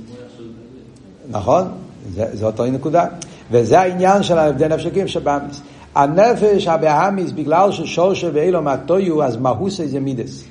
נכון? 1.30 1.64
זה, 2.14 2.26
זה 2.32 2.46
אותו 2.46 2.66
נקודה. 2.66 3.06
וזה 3.50 3.80
העניין 3.80 4.22
של 4.22 4.38
ההבדל 4.38 4.74
נפש 4.74 4.86
הליקיס 4.86 5.06
שבאמיס. 5.06 5.60
הנפש 5.94 6.68
הבאמיס, 6.68 7.32
בגלל 7.32 7.72
ששורשה 7.72 8.28
ואילו 8.32 8.62
מהטויו, 8.62 9.22
אז 9.22 9.36
מהוסי 9.36 9.88
זה 9.88 10.00
מידס. 10.00 10.44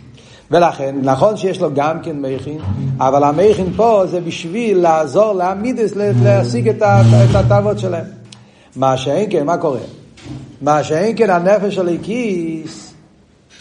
ולכן, 0.51 0.95
נכון 1.01 1.37
שיש 1.37 1.61
לו 1.61 1.73
גם 1.73 1.99
כן 2.01 2.15
מייכין, 2.15 2.59
אבל 2.97 3.23
המייכין 3.23 3.73
פה 3.75 4.03
זה 4.05 4.21
בשביל 4.21 4.77
לעזור 4.77 5.33
לעמידס 5.33 5.93
להשיג 5.95 6.69
את 6.69 6.81
התאוות 7.35 7.79
שלהם. 7.79 8.05
מה 8.75 8.97
שאין 8.97 9.27
כן, 9.29 9.45
מה 9.45 9.57
קורה? 9.57 9.79
מה 10.61 10.83
שאין 10.83 11.17
כן 11.17 11.29
הנפש 11.29 11.77
הליקיס, 11.77 12.86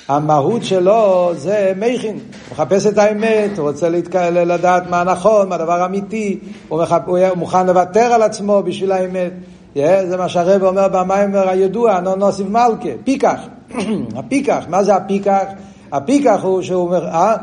המהות 0.08 0.64
שלו 0.64 1.30
זה 1.34 1.72
מייכין. 1.76 2.18
מחפש 2.52 2.86
את 2.86 2.98
האמת, 2.98 3.58
הוא 3.58 3.68
רוצה 3.68 3.88
להתקל, 3.88 4.30
לדעת 4.30 4.90
מה 4.90 5.04
נכון, 5.04 5.48
מה 5.48 5.54
הדבר 5.54 5.84
אמיתי, 5.84 6.38
הוא, 6.68 6.82
מחפ... 6.82 7.02
הוא 7.06 7.18
מוכן 7.36 7.66
לוותר 7.66 8.12
על 8.12 8.22
עצמו 8.22 8.62
בשביל 8.62 8.92
האמת. 8.92 9.32
Yeah, 9.74 9.78
זה 10.08 10.16
מה 10.16 10.28
שהרב 10.28 10.62
אומר 10.62 10.88
במיימר 10.88 11.48
הידוע, 11.48 12.00
נו 12.00 12.16
נוסיף 12.16 12.46
מלכה, 12.48 12.88
פיקח. 13.04 13.40
הפיקח, 14.16 14.64
מה 14.68 14.84
זה 14.84 14.94
הפיקח? 14.94 15.44
הפיקח 15.92 16.40
הוא 16.42 16.62
שהוא 16.62 16.82
אומר, 16.82 17.06
אה? 17.06 17.36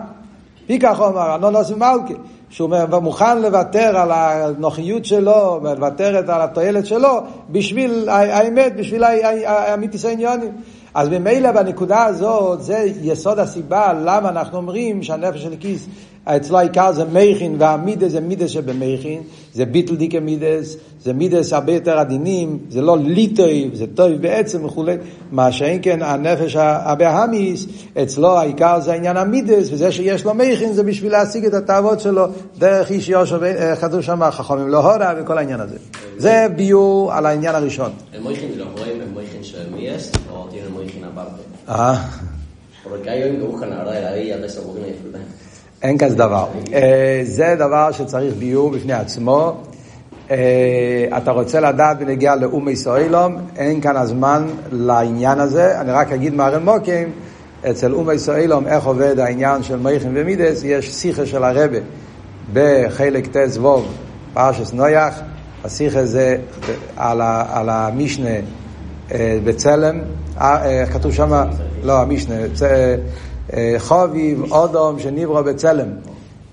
פיקח 0.68 1.00
הוא 1.00 1.38
נו 1.42 1.50
נוסיף 1.50 1.78
מלכה. 1.78 2.14
שהוא 2.50 2.70
מוכן 3.02 3.42
לוותר 3.42 3.98
על 3.98 4.12
הנוחיות 4.12 5.06
שלו, 5.06 5.60
לוותר 5.64 6.18
על 6.18 6.42
התועלת 6.42 6.86
שלו, 6.86 7.22
בשביל 7.50 8.10
האמת, 8.10 8.76
בשביל 8.76 9.04
האמיתיס 9.04 10.06
העניונים. 10.06 10.52
אז 10.94 11.10
ממילא 11.10 11.52
בנקודה 11.52 12.04
הזאת, 12.04 12.64
זה 12.64 12.86
יסוד 13.02 13.40
הסיבה 13.40 13.94
למה 13.94 14.30
אנחנו 14.30 14.58
אומרים 14.58 15.04
שהנפש 15.04 15.44
של 15.44 15.56
כיס 15.60 15.88
אצלו 16.26 16.58
העיקר 16.58 16.92
זה 16.92 17.06
מייכין, 17.06 17.56
והמידס 17.60 18.12
זה 18.12 18.22
מידס 18.22 18.50
שבמייכין, 18.50 19.22
זה 19.54 19.66
ביטל 19.66 19.96
דיקה 19.96 20.20
מידס, 20.20 20.78
זה 21.04 21.14
מידס 21.14 21.54
הרבה 21.54 21.74
יותר 21.74 22.00
עדינים, 22.00 22.60
זה 22.70 22.82
לא 22.82 22.98
ליטוי, 22.98 23.70
זה 23.74 23.86
טוב 23.96 24.12
בעצם 24.12 24.66
וכולי, 24.66 24.96
מה 25.32 25.52
שאין 25.52 25.80
כן 25.82 26.02
הנפש 26.02 26.56
הבהמיס, 26.60 27.66
אצלו 28.04 28.38
העיקר 28.38 28.80
זה 28.80 28.94
עניין 28.94 29.18
המידס, 29.18 29.68
וזה 29.72 29.92
שיש 29.92 30.26
לו 30.26 30.34
מייכין 30.34 30.74
זה 30.74 30.84
בשביל 30.84 31.12
להשיג 31.12 31.46
את 31.46 31.54
התאוות 31.54 32.00
שלו 32.00 32.26
דרך 32.58 32.92
איש 32.92 33.10
יושב, 33.10 33.40
כתוב 33.82 34.02
שם 34.02 34.32
חכמים 34.32 34.68
לא 34.68 34.78
הורה 34.78 35.14
וכל 35.18 35.38
העניין 35.38 35.60
הזה. 35.60 35.78
זה 36.18 36.48
ביור 36.56 37.14
על 37.14 37.26
העניין 37.26 37.56
הראשון. 37.56 37.92
מייכין 38.24 38.52
לא 38.58 38.66
רואים, 38.78 39.02
מייכין 39.16 39.44
של 39.44 39.74
מייס, 39.76 40.12
או 40.32 40.48
תהיה 40.50 40.64
מייכין 40.78 41.04
הבא. 41.04 41.24
Porque 42.84 43.10
hay 43.10 43.24
hoy 43.24 43.38
que 43.38 43.44
buscan 43.44 43.70
la 43.70 43.78
verdad 43.78 43.94
de 43.94 44.02
la 44.02 44.14
vida, 44.14 44.38
de 44.38 44.44
disfrutan. 44.44 45.24
אין 45.84 45.98
כזה 45.98 46.16
דבר. 46.16 46.46
זה 47.24 47.56
דבר 47.60 47.92
שצריך 47.92 48.34
ביור 48.40 48.72
בפני 48.72 48.94
עצמו. 48.94 49.56
אתה 51.18 51.32
רוצה 51.32 51.60
לדעת 51.60 52.00
בנגיעה 52.00 52.36
לאום 52.36 52.70
ישראלום, 52.70 53.36
אין 53.56 53.82
כאן 53.82 53.98
הזמן 53.98 54.46
לעניין 54.72 55.40
הזה. 55.40 55.82
אני 55.82 55.92
רק 55.92 56.12
אגיד 56.12 56.34
מהרמוקים, 56.34 57.12
אצל 57.70 57.94
אום 57.94 58.12
ישראלום, 58.12 58.68
איך 58.68 58.86
עובד 58.86 59.20
העניין 59.20 59.64
של 59.64 59.76
מייכם 59.80 60.10
ומידס, 60.14 60.64
יש 60.64 60.92
שיחה 60.92 61.26
של 61.26 61.44
הרבה 61.44 61.78
בחלק 62.54 63.28
ט' 63.28 63.58
ווב, 63.58 63.86
פרשס 64.34 64.74
נויח. 64.74 65.20
השיחה 65.64 66.06
זה 66.06 66.38
על, 66.98 67.22
על 67.52 67.70
המשנה 67.70 68.36
בצלם, 69.44 70.00
כתוב 70.94 71.14
שם, 71.14 71.44
לא, 71.84 72.02
המשנה, 72.02 72.36
חוביב, 73.78 74.52
אודום, 74.52 75.00
שנברא 75.00 75.42
בצלם. 75.42 75.88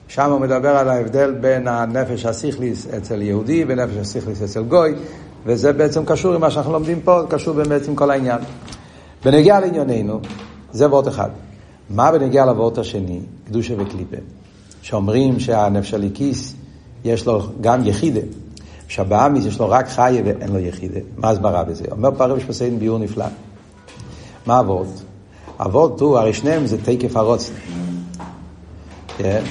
שם 0.09 0.31
הוא 0.31 0.41
מדבר 0.41 0.77
על 0.77 0.89
ההבדל 0.89 1.35
בין 1.41 1.69
הנפש 1.69 2.27
הסיכליס 2.27 2.87
אצל 2.87 3.23
יהודי 3.23 3.65
ונפש 3.69 3.97
הסיכליס 3.97 4.43
אצל 4.43 4.63
גוי, 4.63 4.95
וזה 5.47 5.73
בעצם 5.73 6.05
קשור 6.05 6.35
עם 6.35 6.41
מה 6.41 6.51
שאנחנו 6.51 6.73
לומדים 6.73 7.01
פה, 7.01 7.21
קשור 7.29 7.55
באמת 7.55 7.89
עם 7.89 7.95
כל 7.95 8.11
העניין. 8.11 8.39
בנגיע 9.25 9.61
לענייננו, 9.61 10.21
זה 10.73 10.89
וורט 10.89 11.09
אחד. 11.09 11.31
מה 11.91 12.13
בנגיע 12.13 12.47
לוורט 12.47 12.79
השני? 12.79 13.21
קדושה 13.47 13.75
וקליפה. 13.79 14.17
שאומרים 14.83 15.41
שהנפש 15.41 15.95
הליקיס 15.95 16.55
יש 17.05 17.27
לו 17.27 17.43
גם 17.61 17.87
יחידה. 17.87 18.21
שבאמיס 18.89 19.47
יש 19.47 19.59
לו 19.59 19.71
רק 19.71 19.89
חיה 19.89 20.23
ואין 20.25 20.53
לו 20.53 20.59
יחידה. 20.59 21.01
מה 21.17 21.31
הסברה 21.31 21.65
בזה? 21.65 21.85
אומר 21.91 22.11
פרם 22.11 22.37
משפסיין 22.37 22.79
ביור 22.79 22.99
נפלא. 22.99 23.27
מה 24.47 24.61
אבות? 24.61 25.03
אבות 25.65 26.01
הוא, 26.01 26.19
הרי 26.19 26.33
שניהם 26.33 26.67
זה 26.67 26.77
תקף 26.85 27.17
הרוצן. 27.17 27.53
כן? 29.19 29.43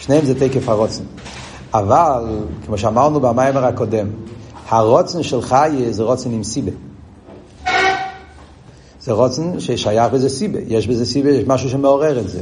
שניהם 0.00 0.24
זה 0.24 0.48
תקף 0.48 0.68
הרוצן. 0.68 1.04
אבל, 1.74 2.24
כמו 2.66 2.78
שאמרנו 2.78 3.20
במיימר 3.20 3.64
הקודם, 3.64 4.06
הרוצן 4.68 5.22
של 5.22 5.42
חיה 5.42 5.92
זה 5.92 6.02
רוצן 6.02 6.32
עם 6.32 6.44
סיבה. 6.44 6.70
זה 9.00 9.12
רוצן 9.12 9.60
ששייך 9.60 10.12
בזה 10.12 10.28
סיבה. 10.28 10.58
יש 10.66 10.86
בזה 10.86 11.06
סיבה, 11.06 11.30
יש 11.30 11.44
משהו 11.46 11.70
שמעורר 11.70 12.20
את 12.20 12.28
זה. 12.28 12.40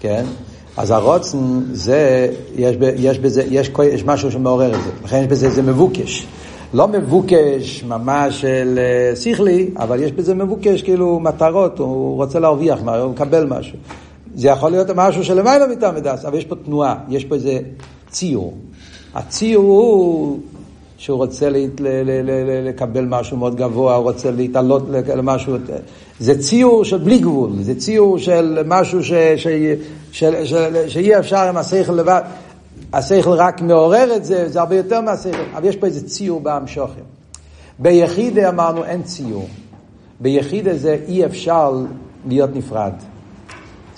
כן? 0.00 0.24
אז 0.76 0.90
הרוצן 0.90 1.38
זה, 1.72 2.28
יש, 2.54 2.76
יש 2.96 3.18
בזה, 3.18 3.42
יש, 3.50 3.70
יש 3.92 4.04
משהו 4.04 4.32
שמעורר 4.32 4.74
את 4.74 4.82
זה. 4.84 4.90
לכן 5.04 5.20
יש 5.20 5.26
בזה, 5.26 5.50
זה 5.50 5.62
מבוקש. 5.62 6.26
לא 6.74 6.88
מבוקש 6.88 7.84
ממש 7.84 8.40
של 8.40 8.78
אה, 8.78 9.16
שכלי, 9.16 9.70
אבל 9.76 10.02
יש 10.02 10.12
בזה 10.12 10.34
מבוקש 10.34 10.82
כאילו 10.82 11.20
מטרות, 11.20 11.78
הוא 11.78 12.16
רוצה 12.16 12.38
להרוויח, 12.40 12.78
הוא 12.80 13.10
מקבל 13.10 13.46
משהו. 13.46 13.78
זה 14.34 14.48
יכול 14.48 14.70
להיות 14.70 14.90
משהו 14.94 15.24
שלמעלה 15.24 15.66
מטעם 15.66 15.94
ודס, 15.96 16.24
אבל 16.24 16.38
יש 16.38 16.44
פה 16.44 16.54
תנועה, 16.64 16.96
יש 17.08 17.24
פה 17.24 17.34
איזה 17.34 17.58
ציור. 18.10 18.54
הציור 19.14 19.64
הוא 19.64 20.38
שהוא 20.98 21.16
רוצה 21.16 21.50
להת, 21.50 21.80
ל, 21.80 21.86
ל, 21.86 22.30
ל, 22.30 22.68
לקבל 22.68 23.04
משהו 23.04 23.36
מאוד 23.36 23.56
גבוה, 23.56 23.96
הוא 23.96 24.04
רוצה 24.04 24.30
להתעלות 24.30 24.82
למשהו, 25.16 25.56
זה 26.20 26.38
ציור 26.38 26.84
של 26.84 26.98
בלי 26.98 27.18
גבול, 27.18 27.50
זה 27.60 27.74
ציור 27.74 28.18
של 28.18 28.58
משהו 28.66 29.04
ש, 29.04 29.12
ש, 29.12 29.46
ש, 30.12 30.24
ש, 30.24 30.54
שאי 30.88 31.18
אפשר 31.18 31.48
עם 31.48 31.56
השכל 31.56 31.92
לבד. 31.92 32.20
השכל 32.92 33.30
רק 33.30 33.60
מעורר 33.60 34.16
את 34.16 34.24
זה, 34.24 34.48
זה 34.48 34.60
הרבה 34.60 34.76
יותר 34.76 35.00
מהשכל, 35.00 35.36
אבל 35.54 35.64
יש 35.64 35.76
פה 35.76 35.86
איזה 35.86 36.08
ציור 36.08 36.40
בהמשוכם. 36.40 37.02
ביחידה 37.78 38.48
אמרנו 38.48 38.84
אין 38.84 39.02
ציור. 39.02 39.48
ביחידה 40.20 40.76
זה 40.76 40.96
אי 41.08 41.26
אפשר 41.26 41.84
להיות 42.26 42.50
נפרד. 42.54 42.92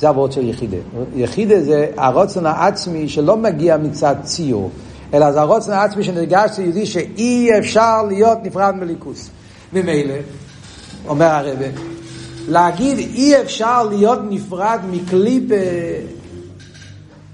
זה 0.01 0.09
עבוד 0.09 0.33
של 0.33 0.49
יחידה. 0.49 0.77
יחידה 1.15 1.61
זה 1.61 1.87
הרוצן 1.97 2.47
העצמי 2.47 3.09
שלא 3.09 3.37
מגיע 3.37 3.77
מצד 3.77 4.15
ציור, 4.23 4.71
אלא 5.15 5.33
זה 5.33 5.41
הרוצן 5.41 5.73
העצמי 5.73 6.05
שנרגש 6.05 6.59
ליהודי 6.59 6.87
שאי 6.87 7.59
אפשר 7.59 8.03
להיות 8.03 8.39
נפרד 8.43 8.75
מליכוס. 8.75 9.31
ממילא, 9.73 10.15
אומר 11.09 11.27
הרבה, 11.27 11.67
להגיד 12.49 12.99
אי 12.99 13.41
אפשר 13.41 13.83
להיות 13.83 14.19
נפרד 14.31 14.81
מקליפה, 14.91 15.55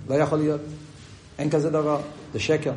לא 0.09 0.14
יכול 0.14 0.38
להיות. 0.38 0.61
אין 1.40 1.50
כזה 1.50 1.70
דבר, 1.70 1.98
זה 2.33 2.38
שקר. 2.40 2.72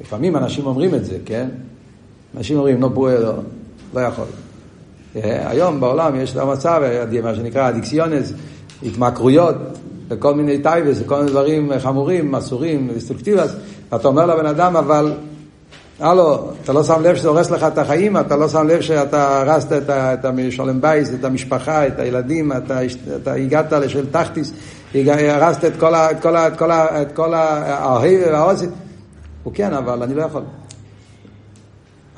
לפעמים 0.00 0.36
אנשים 0.36 0.66
אומרים 0.66 0.94
את 0.94 1.04
זה, 1.04 1.18
כן? 1.24 1.48
אנשים 2.36 2.56
אומרים, 2.56 2.80
נו 2.80 2.90
בואי, 2.90 3.14
לא, 3.14 3.32
לא 3.94 4.00
יכול. 4.00 4.24
אה, 5.16 5.50
היום 5.50 5.80
בעולם 5.80 6.20
יש 6.20 6.32
את 6.32 6.36
המצב, 6.36 6.82
מה 7.22 7.34
שנקרא 7.34 7.68
adicciones, 7.68 8.32
התמכרויות 8.82 9.56
לכל 10.10 10.34
מיני 10.34 10.62
תאוות, 10.62 11.00
לכל 11.00 11.18
מיני 11.18 11.30
דברים 11.30 11.72
חמורים, 11.78 12.34
אסורים, 12.34 12.90
destructivos, 12.94 13.54
ואתה 13.92 14.08
אומר 14.08 14.26
לבן 14.26 14.46
אדם, 14.46 14.76
אבל, 14.76 15.14
הלו, 16.00 16.52
אתה 16.64 16.72
לא 16.72 16.84
שם 16.84 17.02
לב 17.02 17.16
שזה 17.16 17.28
הורס 17.28 17.50
לך 17.50 17.62
את 17.62 17.78
החיים, 17.78 18.16
אתה 18.16 18.36
לא 18.36 18.48
שם 18.48 18.66
לב 18.66 18.80
שאתה 18.80 19.40
הרסת 19.40 19.72
את, 19.72 19.90
את 19.90 20.24
השלום 20.24 20.80
בייס, 20.80 21.14
את 21.14 21.24
המשפחה, 21.24 21.86
את 21.86 21.98
הילדים, 21.98 22.52
אתה, 22.52 22.78
אתה 23.16 23.32
הגעת 23.32 23.72
לשאול 23.72 24.06
תחתיס, 24.10 24.52
הרסת 24.94 25.64
את 25.64 25.72
כל 25.80 25.94
ה... 25.94 26.10
את 26.10 26.20
כל 26.20 26.36
ה... 26.36 26.48
את 26.48 26.58
כל 26.58 26.70
ה... 26.70 27.02
את 27.02 27.12
כל. 27.12 27.34
הוא 29.42 29.52
כן, 29.54 29.72
אבל 29.72 30.02
אני 30.02 30.14
לא 30.14 30.22
יכול. 30.22 30.42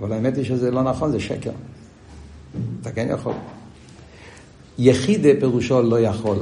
אבל 0.00 0.12
האמת 0.12 0.36
היא 0.36 0.44
שזה 0.44 0.70
לא 0.70 0.82
נכון, 0.82 1.12
זה 1.12 1.20
שקר. 1.20 1.50
אתה 2.80 2.90
כן 2.90 3.06
יכול. 3.10 3.32
יחידה 4.78 5.28
פירושו 5.40 5.82
לא 5.82 6.00
יכול. 6.00 6.38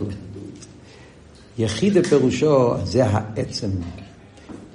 יחידה 1.59 2.03
פירושו 2.03 2.75
זה 2.85 3.05
העצם. 3.05 3.69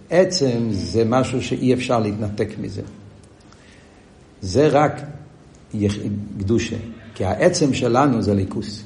עצם 0.09 0.67
זה 0.69 1.03
משהו 1.05 1.41
שאי 1.41 1.73
אפשר 1.73 1.99
להתנתק 1.99 2.49
מזה. 2.61 2.81
זה 4.41 4.67
רק 4.67 5.01
קדושה. 6.39 6.75
כי 7.15 7.25
העצם 7.25 7.73
שלנו 7.73 8.21
זה 8.21 8.33
ליכוס. 8.33 8.83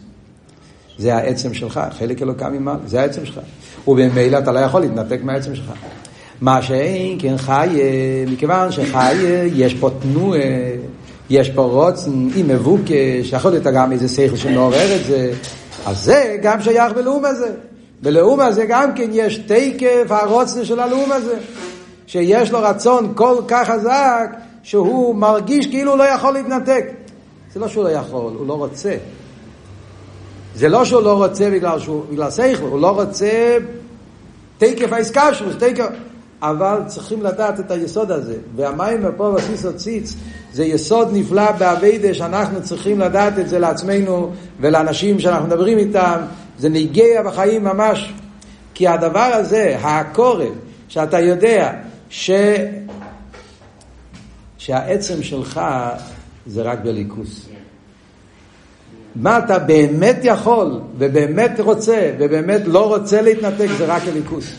זה 0.97 1.15
העצם 1.15 1.53
שלך, 1.53 1.79
חלק 1.99 2.21
אלוקה 2.21 2.49
ממעל, 2.49 2.77
זה 2.85 3.01
העצם 3.01 3.25
שלך. 3.25 3.39
ובמילא 3.87 4.37
אתה 4.37 4.51
לא 4.51 4.59
יכול 4.59 4.81
להתנתק 4.81 5.19
מהעצם 5.23 5.55
שלך. 5.55 5.71
מה 6.41 6.61
שאין 6.61 7.17
כן 7.21 7.37
חי, 7.37 7.79
מכיוון 8.27 8.71
שחי, 8.71 9.15
יש 9.55 9.73
פה 9.73 9.89
תנועה, 10.01 10.41
יש 11.29 11.49
פה 11.49 11.61
רוצן, 11.61 12.27
היא 12.35 12.45
מבוקש, 12.45 13.31
יכול 13.31 13.51
להיות 13.51 13.63
גם 13.63 13.91
איזה 13.91 14.07
שכל 14.07 14.35
שמעורר 14.35 14.95
את 14.95 15.05
זה, 15.05 15.31
אז 15.85 16.03
זה 16.03 16.37
גם 16.41 16.61
שייך 16.61 16.93
בלאום 16.93 17.25
הזה. 17.25 17.51
בלאום 18.01 18.39
הזה 18.39 18.65
גם 18.65 18.93
כן 18.95 19.09
יש 19.13 19.37
תקף 19.37 20.05
הרוצן 20.09 20.65
של 20.65 20.79
הלאום 20.79 21.11
הזה, 21.11 21.37
שיש 22.07 22.51
לו 22.51 22.59
רצון 22.61 23.13
כל 23.15 23.35
כך 23.47 23.69
חזק, 23.69 24.35
שהוא 24.63 25.15
מרגיש 25.15 25.67
כאילו 25.67 25.91
הוא 25.91 25.97
לא 25.97 26.03
יכול 26.03 26.33
להתנתק. 26.33 26.85
זה 27.53 27.59
לא 27.59 27.67
שהוא 27.67 27.83
לא 27.83 27.89
יכול, 27.89 28.33
הוא 28.37 28.47
לא 28.47 28.53
רוצה. 28.53 28.95
זה 30.55 30.69
לא 30.69 30.85
שהוא 30.85 31.01
לא 31.01 31.13
רוצה 31.13 31.49
בגלל 31.49 31.79
שהוא, 31.79 32.03
בגלל 32.11 32.31
שכל, 32.31 32.65
הוא 32.65 32.79
לא 32.79 32.89
רוצה 33.01 33.57
תקף 34.57 34.93
העסקה 34.93 35.33
שלו, 35.33 35.53
תקף... 35.53 35.85
אבל 36.41 36.81
צריכים 36.87 37.23
לדעת 37.23 37.59
את 37.59 37.71
היסוד 37.71 38.11
הזה. 38.11 38.35
והמים 38.55 39.01
פה 39.17 39.31
בסיסו 39.31 39.73
ציץ 39.73 40.15
זה 40.53 40.63
יסוד 40.63 41.09
נפלא 41.13 41.51
באביידה 41.51 42.13
שאנחנו 42.13 42.63
צריכים 42.63 42.99
לדעת 42.99 43.39
את 43.39 43.49
זה 43.49 43.59
לעצמנו 43.59 44.31
ולאנשים 44.59 45.19
שאנחנו 45.19 45.47
מדברים 45.47 45.77
איתם. 45.77 46.19
זה 46.59 46.69
נגיע 46.69 47.23
בחיים 47.23 47.63
ממש. 47.63 48.13
כי 48.73 48.87
הדבר 48.87 49.29
הזה, 49.33 49.77
העקורת, 49.81 50.51
שאתה 50.87 51.19
יודע 51.19 51.73
ש... 52.09 52.31
שהעצם 54.57 55.23
שלך 55.23 55.61
זה 56.47 56.61
רק 56.61 56.79
בליכוס. 56.79 57.49
מה 59.15 59.37
אתה 59.37 59.59
באמת 59.59 60.17
יכול, 60.23 60.81
ובאמת 60.97 61.59
רוצה, 61.59 62.11
ובאמת 62.19 62.61
לא 62.65 62.95
רוצה 62.95 63.21
להתנתק, 63.21 63.67
זה 63.77 63.85
רק 63.85 64.01
הליכוס. 64.07 64.51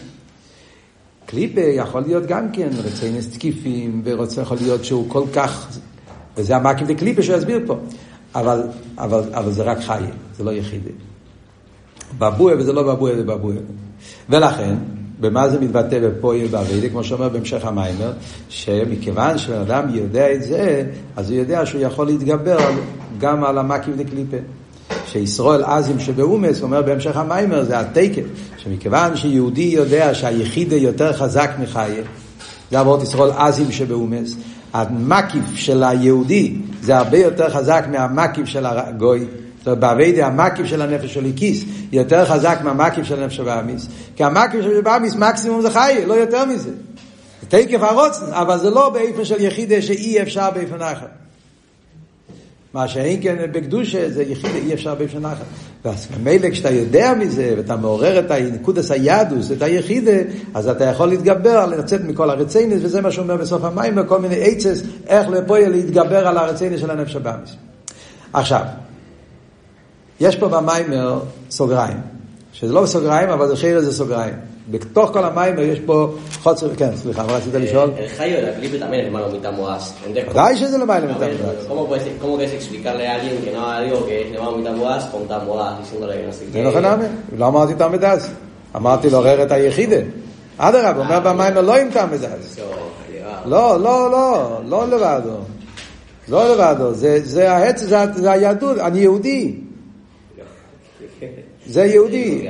קליפה 1.26 1.60
יכול 1.60 2.00
להיות 2.00 2.26
גם 2.26 2.52
כן 2.52 2.68
רצינס 2.84 3.28
תקיפים, 3.28 4.02
ורוצה 4.04 4.40
יכול 4.40 4.56
להיות 4.60 4.84
שהוא 4.84 5.10
כל 5.10 5.24
כך, 5.32 5.78
וזה 6.36 6.56
המקים 6.56 6.86
דקליפה 6.86 7.22
שהוא 7.22 7.36
יסביר 7.36 7.60
פה. 7.66 7.76
אבל, 8.34 8.62
אבל, 8.98 9.22
אבל 9.34 9.52
זה 9.52 9.62
רק 9.62 9.80
חי, 9.80 10.02
זה 10.36 10.44
לא 10.44 10.50
יחידי. 10.50 11.09
בבויה 12.18 12.56
וזה 12.58 12.72
לא 12.72 12.82
בבויה, 12.82 13.16
זה 13.16 13.24
בבויה. 13.24 13.60
ולכן, 14.28 14.74
במה 15.20 15.48
זה 15.48 15.60
מתבטא 15.60 15.98
בפועל 16.08 16.46
בעבידה, 16.46 16.88
כמו 16.88 17.04
שאומר 17.04 17.28
בהמשך 17.28 17.64
המיימר, 17.64 18.12
שמכיוון 18.48 19.38
שבן 19.38 19.58
אדם 19.58 19.94
יודע 19.94 20.32
את 20.32 20.42
זה, 20.42 20.84
אז 21.16 21.30
הוא 21.30 21.38
יודע 21.38 21.66
שהוא 21.66 21.80
יכול 21.80 22.06
להתגבר 22.06 22.58
גם 23.18 23.44
על 23.44 23.58
המקים 23.58 23.94
דקליפה. 23.96 24.36
שישראל 25.06 25.64
עזים 25.64 26.00
שבאומס, 26.00 26.62
אומר 26.62 26.82
בהמשך 26.82 27.16
המיימר, 27.16 27.64
זה 27.64 27.80
התקף, 27.80 28.22
שמכיוון 28.58 29.16
שיהודי 29.16 29.62
יודע 29.62 30.14
שהיחידה 30.14 30.76
יותר 30.76 31.12
חזק 31.12 31.50
מחיה, 31.62 32.02
זה 32.70 32.80
עבוד 32.80 33.02
ישראל 33.02 33.30
עזים 33.30 33.72
שבאומס, 33.72 34.36
המקיף 34.72 35.54
של 35.54 35.82
היהודי 35.82 36.56
זה 36.82 36.98
הרבה 36.98 37.18
יותר 37.18 37.50
חזק 37.50 37.84
מהמקיף 37.90 38.46
של 38.46 38.66
הגוי. 38.66 39.26
זאת 39.60 39.66
אומרת, 39.66 39.78
באביידה 39.78 40.26
המקיף 40.26 40.66
של 40.66 40.82
הנפש 40.82 41.14
של 41.14 41.24
איקיס 41.24 41.64
יותר 41.92 42.24
חזק 42.24 42.58
מהמקיף 42.62 43.04
של 43.04 43.22
הנפש 43.22 43.36
של 43.36 43.44
באמיס. 43.44 43.88
כי 44.16 44.24
המקיף 44.24 44.62
של 44.62 44.80
באמיס 44.80 45.14
מקסימום 45.14 45.62
זה 45.62 45.70
חי, 45.70 46.02
לא 46.06 46.14
יותר 46.14 46.44
מזה. 46.44 46.70
זה 47.40 47.46
תקף 47.48 47.82
הרוצן, 47.82 48.32
אבל 48.32 48.58
זה 48.58 48.70
לא 48.70 48.90
באיפה 48.90 49.24
של 49.24 49.40
יחידה 49.40 49.82
שאי 49.82 50.22
אפשר 50.22 50.50
באיפה 50.50 50.76
נחת. 50.76 51.10
מה 52.74 52.88
שאין 52.88 53.22
כן 53.22 53.36
בקדושה 53.52 54.10
זה 54.10 54.22
יחיד 54.22 54.50
אי 54.54 54.74
אפשר 54.74 54.94
באופן 54.94 55.24
אחר. 55.24 55.44
ואז 55.84 56.06
ממילא 56.20 56.50
כשאתה 56.50 56.70
יודע 56.70 57.14
מזה 57.14 57.54
ואתה 57.56 57.76
מעורר 57.76 58.18
את 58.18 58.30
הנקודס 58.30 58.90
היהדוס, 58.90 59.52
את 59.52 59.62
היחידה, 59.62 60.12
אז 60.54 60.68
אתה 60.68 60.84
יכול 60.84 61.08
להתגבר, 61.08 61.66
לצאת 61.66 62.00
מכל 62.00 62.30
הרציינס, 62.30 62.80
וזה 62.82 63.00
מה 63.00 63.10
שאומר 63.10 63.36
בסוף 63.36 63.64
המים, 63.64 63.94
וכל 63.96 64.20
מיני 64.20 64.36
עצס, 64.40 64.82
איך 65.06 65.28
לפועל 65.28 65.70
להתגבר 65.70 66.28
על 66.28 66.38
הרציינס 66.38 66.80
של 66.80 66.90
הנפש 66.90 67.16
הבאמיס. 67.16 67.50
עכשיו, 68.32 68.62
יש 70.20 70.36
פה 70.36 70.48
במיימר 70.48 71.20
סוגריים, 71.50 72.00
שזה 72.52 72.72
לא 72.72 72.86
סוגריים, 72.86 73.28
אבל 73.28 73.48
זה 73.48 73.56
חיר 73.56 73.80
זה 73.80 73.92
סוגריים. 73.92 74.34
בתוך 74.70 75.10
כל 75.12 75.24
המים 75.24 75.58
יש 75.58 75.80
פה 75.86 76.14
חוצר, 76.42 76.74
כן, 76.74 76.96
סליחה, 76.96 77.22
מה 77.26 77.32
רצית 77.32 77.54
לשאול? 77.54 77.90
ודאי 80.30 80.56
שזה 80.56 80.78
למעלה 80.78 81.06
mitad 81.06 81.22
Moaz. 81.22 81.68
¿Cómo 81.68 82.36
puedes 82.36 82.52
explicarle 82.52 83.08
a 83.08 83.14
alguien 83.14 83.36
que 83.44 83.52
no 83.52 83.62
algo 83.68 84.06
que 84.06 84.22
es 84.22 84.34
hermano 84.34 84.56
mitad 84.56 84.74
Moaz 84.80 85.04
con 85.10 85.22
mitad 85.22 85.42
Moaz 85.48 85.72
diciéndole 85.80 86.14
que 86.20 86.26
no 86.26 86.32
sé 86.32 86.44
qué? 86.52 86.72
זה 86.72 86.80
נכון, 86.80 86.84
לא 87.38 87.46
אמרתי 87.48 87.74
תמד 87.74 88.04
אז. 88.04 88.30
אמרתי 88.76 89.10
לעורר 89.10 89.42
את 89.42 89.52
היחידה. 89.52 89.96
אדרבה, 90.58 91.00
אומר 91.02 91.20
במים 91.20 91.54
לא 91.54 91.80
ימתם 91.80 92.08
בזה. 92.12 92.28
לא, 93.44 93.80
לא, 93.80 94.10
לא, 94.10 94.60
לא 94.68 94.88
לבדו. 94.88 95.36
לא 96.28 96.52
לבדו, 96.52 96.94
זה 96.94 98.30
היהדות, 98.30 98.78
אני 98.78 98.98
יהודי. 98.98 99.69
זה 101.66 101.84
יהודי. 101.84 102.48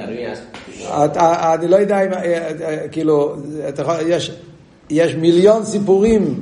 אני 1.54 1.68
לא 1.68 1.76
יודע 1.76 2.00
אם, 2.04 2.11
כאילו, 2.92 3.37
יש, 4.90 5.14
מיליון 5.14 5.64
סיפורים, 5.64 6.40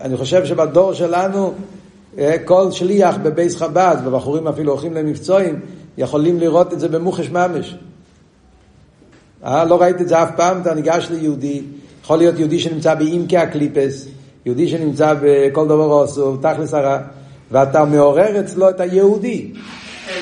אני 0.00 0.16
חושב 0.16 0.44
שבדור 0.44 0.92
שלנו, 0.92 1.54
כל 2.44 2.70
שליח 2.70 3.16
בבייס 3.16 3.56
חב"ד, 3.56 3.96
ובחורים 4.04 4.48
אפילו 4.48 4.72
הולכים 4.72 4.94
למבצועים, 4.94 5.60
יכולים 5.98 6.40
לראות 6.40 6.72
את 6.72 6.80
זה 6.80 6.88
במוחש 6.88 7.30
ממש. 7.30 7.76
אה, 9.44 9.64
לא 9.64 9.80
ראיתי 9.80 10.02
את 10.02 10.08
זה 10.08 10.22
אף 10.22 10.30
פעם, 10.36 10.60
אתה 10.60 10.74
ניגש 10.74 11.08
ליהודי, 11.10 11.62
יכול 12.04 12.18
להיות 12.18 12.38
יהודי 12.38 12.58
שנמצא 12.58 12.94
באימקי 12.94 13.36
הקליפס, 13.36 14.08
יהודי 14.46 14.68
שנמצא 14.68 15.14
בכל 15.22 15.64
דבר 15.64 15.84
עושו, 15.84 16.36
תכלס 16.36 16.74
הרע, 16.74 16.98
ואתה 17.50 17.84
מעורר 17.84 18.40
אצלו 18.40 18.70
את 18.70 18.80
היהודי. 18.80 19.52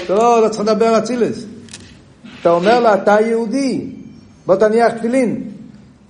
אתה 0.04 0.14
לא, 0.14 0.42
לא 0.42 0.48
צריך 0.48 0.60
לדבר 0.60 0.98
אצילס. 0.98 1.44
אתה 2.40 2.50
אומר 2.50 2.80
לו, 2.80 2.94
אתה 2.94 3.16
יהודי, 3.20 3.86
בוא 4.46 4.56
תניח 4.56 4.92
תפילין. 4.92 5.50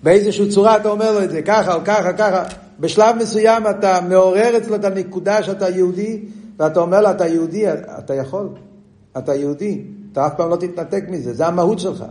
באיזושהי 0.03 0.49
צורה 0.49 0.77
אתה 0.77 0.89
אומר 0.89 1.13
לו 1.13 1.23
את 1.23 1.31
זה, 1.31 1.43
ככה 1.43 1.75
או 1.75 1.81
ככה, 1.85 2.13
ככה. 2.13 2.45
בשלב 2.81 3.17
מסוים 3.17 3.67
אתה 3.67 4.01
מעורר 4.09 4.57
אצלו 4.57 4.75
את 4.75 4.85
הנקודה 4.85 5.43
שאתה 5.43 5.69
יהודי, 5.69 6.21
ואתה 6.59 6.81
אומר 6.81 7.01
לו, 7.01 7.11
אתה 7.11 7.27
יהודי, 7.27 7.73
אתה 7.99 8.15
יכול. 8.15 8.49
אתה 9.19 9.35
יהודי. 9.35 9.81
אתה 10.13 10.27
אף 10.27 10.33
פעם 10.37 10.51
לא 10.51 10.57
תתנתק 10.57 11.05
מזה, 11.09 11.35
זה 11.35 11.47
המהות 11.47 11.79
שלך. 11.79 12.05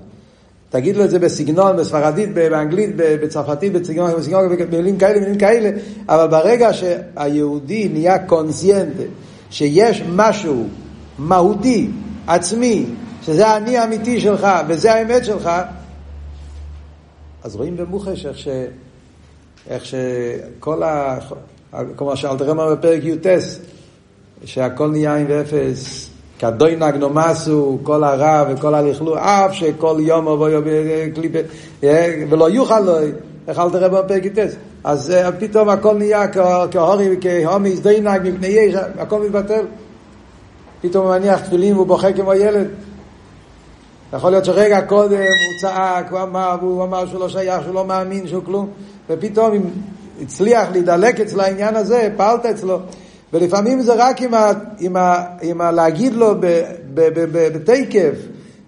תגיד 0.69 0.97
לו 0.97 1.03
את 1.03 1.09
זה 1.09 1.19
בסגנון, 1.19 1.77
בספרדית, 1.77 2.33
באנגלית, 2.33 2.89
בצרפתית, 2.95 3.73
בסגנון, 3.73 4.11
בסגנון, 4.17 4.57
במילים 4.57 4.97
כאלה, 4.97 5.19
במילים 5.19 5.37
כאלה, 5.37 5.69
אבל 6.09 6.27
ברגע 6.27 6.73
שהיהודי 6.73 7.89
נהיה 7.93 8.19
קונסיינט, 8.19 8.93
שיש 9.49 10.03
משהו 10.15 10.67
מהותי, 11.19 11.89
עצמי, 12.27 12.85
שזה 13.21 13.47
האני 13.47 13.77
האמיתי 13.77 14.21
שלך, 14.21 14.47
וזה 14.67 14.93
האמת 14.93 15.25
שלך, 15.25 15.49
אז 17.43 17.55
רואים 17.55 17.77
במוחש 17.77 18.25
איך 18.25 18.37
ש... 18.37 18.47
איך 19.69 19.85
שכל 19.85 20.83
ה... 20.83 21.17
כמו 21.97 22.17
שאלתר 22.17 22.51
אמר 22.51 22.75
בפרק 22.75 23.03
י"ט, 23.03 23.27
שהכל 24.45 24.87
נהיה 24.87 25.15
עם 25.15 25.25
ואפס, 25.29 26.09
כדוי 26.39 26.75
נגנומסו, 26.75 27.79
כל 27.83 28.03
הרע 28.03 28.43
וכל 28.49 28.75
הלכלו, 28.75 29.17
אף 29.17 29.53
שכל 29.53 29.97
יום 29.99 30.27
אבוא 30.27 30.49
קליפה, 31.15 31.39
ולא 32.29 32.49
יוכל 32.49 32.79
לו, 32.79 32.93
איך 33.47 33.59
אל 33.59 33.69
תראה 33.69 33.89
בפרק 33.89 34.25
י"ט. 34.25 34.39
אז 34.83 35.13
פתאום 35.39 35.69
הכל 35.69 35.97
נהיה 35.97 36.27
כהורי 36.71 37.09
וכהומי 37.17 37.69
הזדינג 37.69 38.09
מפני 38.23 38.47
יש, 38.47 38.75
הכל 38.97 39.21
מתבטל. 39.21 39.65
פתאום 40.81 41.05
הוא 41.05 41.15
מניח 41.15 41.39
תפילין 41.39 41.75
והוא 41.75 41.87
בוכה 41.87 42.13
כמו 42.13 42.33
ילד. 42.33 42.67
יכול 44.13 44.29
להיות 44.29 44.45
שרגע 44.45 44.81
קודם 44.81 45.17
הוא 45.17 45.61
צעק, 45.61 46.11
הוא 46.11 46.21
אמר, 46.21 46.55
והוא 46.61 46.83
אמר 46.83 47.07
שהוא 47.07 47.19
לא 47.19 47.29
שייך, 47.29 47.63
שהוא 47.63 47.75
לא 47.75 47.85
מאמין, 47.85 48.27
שהוא 48.27 48.43
כלום, 48.45 48.69
ופתאום 49.09 49.53
אם 49.53 49.61
הצליח 50.21 50.69
להידלק 50.71 51.19
אצל 51.19 51.39
העניין 51.39 51.75
הזה, 51.75 52.09
פעלת 52.17 52.45
אצלו. 52.45 52.79
ולפעמים 53.33 53.81
זה 53.81 53.93
רק 53.97 54.21
עם, 54.21 54.33
ה, 54.33 54.51
עם, 54.79 54.95
ה, 54.95 55.23
עם 55.41 55.61
ה, 55.61 55.71
להגיד 55.71 56.13
לו 56.13 56.35
בתקף, 56.93 58.15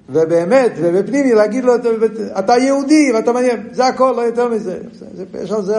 ובאמת, 0.10 0.72
ובפנימי, 0.78 1.34
להגיד 1.34 1.64
לו, 1.64 1.74
אתה 2.40 2.58
יהודי 2.58 3.12
ואתה 3.14 3.32
מעניין, 3.32 3.68
זה 3.72 3.86
הכל, 3.86 4.14
לא 4.18 4.22
יותר 4.22 4.50
מזה. 4.50 4.78
יש 5.44 5.52
על 5.52 5.62
זה, 5.62 5.76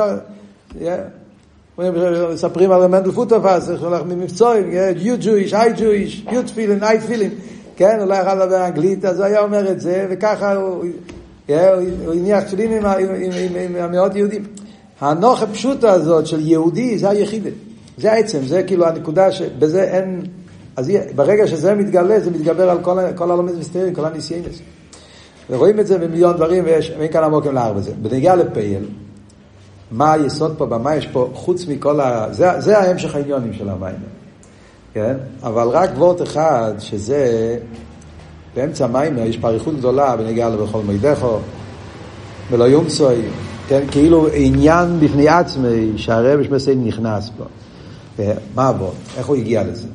מספרים 2.32 2.72
על 2.72 2.86
מנדל 2.86 3.10
פוטרפס, 3.10 3.70
איך 3.70 3.82
הולך 3.82 4.02
ממבצועים, 4.02 4.70
you 4.96 5.22
Jewish, 5.22 5.52
I 5.52 5.78
Jewish, 5.78 6.30
you 6.30 6.56
feeling, 6.56 6.82
I 6.82 7.10
feeling, 7.10 7.34
כן, 7.76 8.08
לא 8.08 8.14
יכול 8.14 8.32
לדבר 8.32 8.66
אנגלית, 8.66 9.04
אז 9.04 9.18
הוא 9.18 9.26
היה 9.26 9.40
אומר 9.40 9.70
את 9.70 9.80
זה, 9.80 10.06
וככה 10.10 10.54
הוא, 10.54 10.84
הוא 11.46 12.14
הניח 12.14 12.44
תפילין 12.44 12.72
עם, 12.72 13.76
המאות 13.76 14.16
יהודים. 14.16 14.44
הנוח 15.00 15.42
הפשוטה 15.42 15.92
הזאת 15.92 16.26
של 16.26 16.40
יהודי, 16.40 16.98
זה 16.98 17.10
היחידה. 17.10 17.50
זה 17.98 18.12
העצם, 18.12 18.38
זה 18.46 18.62
כאילו 18.62 18.86
הנקודה 18.86 19.32
שבזה 19.32 19.82
אין... 19.82 20.22
אז 20.76 20.92
ברגע 21.14 21.46
שזה 21.46 21.74
מתגלה, 21.74 22.20
זה 22.20 22.30
מתגבר 22.30 22.70
על 22.70 22.78
כל, 23.16 23.30
הלומד 23.30 23.58
מסתרים, 23.58 23.94
כל 23.94 24.04
הניסיינס. 24.04 24.58
ורואים 25.50 25.80
את 25.80 25.86
זה 25.86 25.98
במיליון 25.98 26.36
דברים, 26.36 26.64
ויש, 26.64 26.92
ואין 26.98 27.12
כאן 27.12 27.24
עמוקים 27.24 27.54
לארבע 27.54 27.80
זה. 27.80 27.92
בנגיעה 28.02 28.36
לפייל, 28.36 28.84
מה 29.90 30.12
היסוד 30.12 30.54
פה, 30.58 30.66
במה 30.66 30.96
יש 30.96 31.06
פה, 31.06 31.30
חוץ 31.34 31.66
מכל 31.66 32.00
ה... 32.00 32.26
זה, 32.30 32.60
זה 32.60 32.78
ההמשך 32.78 33.14
העניונים 33.14 33.52
של 33.52 33.68
המים. 33.68 33.94
כן? 34.94 35.16
אבל 35.42 35.68
רק 35.68 35.90
וורט 35.96 36.22
אחד, 36.22 36.72
שזה 36.78 37.56
באמצע 38.54 38.84
המים, 38.84 39.18
יש 39.18 39.36
פה 39.36 39.48
אריכות 39.48 39.76
גדולה 39.76 40.16
בנגיעה 40.16 40.50
לבכל 40.50 40.82
מידךו, 40.82 41.38
ולא 42.50 42.64
יומצוי, 42.64 43.16
כן? 43.68 43.84
כאילו 43.90 44.28
עניין 44.32 45.00
בפני 45.00 45.28
עצמי 45.28 45.92
שהרבש 45.96 46.46
בסדר 46.46 46.74
נכנס 46.74 47.30
פה. 47.38 47.44
מה 48.54 48.68
עבוד? 48.68 48.94
איך 49.16 49.26
הוא 49.26 49.36
הגיע 49.36 49.64
לזה? 49.64 49.88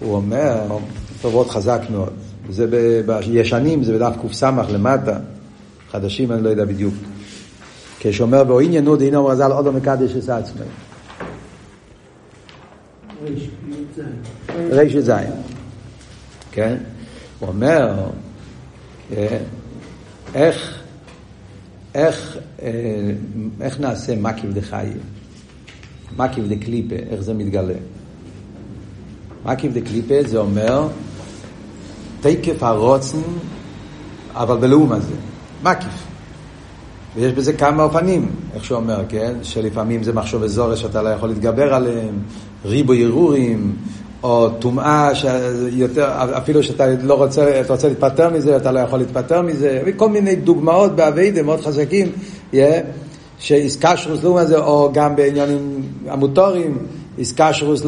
הוא 0.00 0.14
אומר, 0.14 0.60
טובות 1.22 1.50
חזק 1.50 1.80
מאוד. 1.90 2.12
זה 2.50 2.66
בישנים, 3.06 3.84
זה 3.84 3.98
בדף 3.98 4.14
קס 4.28 4.42
למטה, 4.42 5.16
חדשים 5.90 6.32
אני 6.32 6.42
לא 6.42 6.48
יודע 6.48 6.64
בדיוק. 6.64 6.94
כשאומר 8.06 8.44
בו 8.44 8.60
עניינו 8.60 8.96
דהינו 8.96 9.18
אומר 9.18 9.34
ז"ל 9.34 9.52
עוד 9.52 9.70
מקדש 9.70 10.10
את. 10.12 10.64
ריש 14.70 14.96
זין. 14.96 15.30
כן? 16.52 16.76
הוא 17.38 17.48
אומר, 17.48 17.94
אה, 19.12 19.38
איך, 20.34 20.82
איך, 21.94 22.38
אה, 22.62 22.70
איך 23.60 23.80
נעשה 23.80 24.16
מקיף? 24.60 24.94
מקיף 26.16 26.44
דה 26.48 26.56
קליפה, 26.56 26.94
איך 27.10 27.20
זה 27.20 27.34
מתגלה? 27.34 27.74
מקיף 29.44 29.72
דה 29.72 29.80
קליפה 29.80 30.14
זה 30.26 30.38
אומר 30.38 30.88
תקף 32.20 32.62
הרוצן, 32.62 33.18
אבל 34.34 34.56
בלאום 34.56 34.92
הזה. 34.92 35.14
מקיף. 35.62 36.13
ויש 37.16 37.32
בזה 37.32 37.52
כמה 37.52 37.82
אופנים, 37.82 38.30
איך 38.54 38.64
שהוא 38.64 38.76
אומר, 38.78 39.04
כן? 39.08 39.34
שלפעמים 39.42 40.02
זה 40.02 40.12
מחשוב 40.12 40.42
אזורי 40.42 40.76
שאתה 40.76 41.02
לא 41.02 41.08
יכול 41.08 41.28
להתגבר 41.28 41.74
עליהם, 41.74 42.18
ריבו 42.64 42.92
ערעורים, 42.92 43.76
או 44.22 44.48
טומאה 44.50 45.10
אפילו 46.36 46.62
שאתה 46.62 46.86
לא 47.02 47.14
רוצה, 47.14 47.60
אתה 47.60 47.72
רוצה 47.72 47.88
להתפטר 47.88 48.30
מזה, 48.30 48.56
אתה 48.56 48.72
לא 48.72 48.80
יכול 48.80 48.98
להתפטר 48.98 49.42
מזה, 49.42 49.82
וכל 49.86 50.08
מיני 50.08 50.36
דוגמאות 50.36 50.96
באביידה 50.96 51.42
מאוד 51.42 51.60
חזקים, 51.60 52.12
yeah, 52.52 52.56
שאיסקשרוס 53.38 54.22
לעומת 54.22 54.48
זה, 54.48 54.58
או 54.58 54.90
גם 54.92 55.16
בעניינים 55.16 55.82
המוטורים, 56.08 56.78
איסקשרוס 57.18 57.82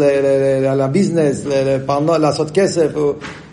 לביזנס, 0.77 1.47
לעשות 2.19 2.51
כסף, 2.51 2.89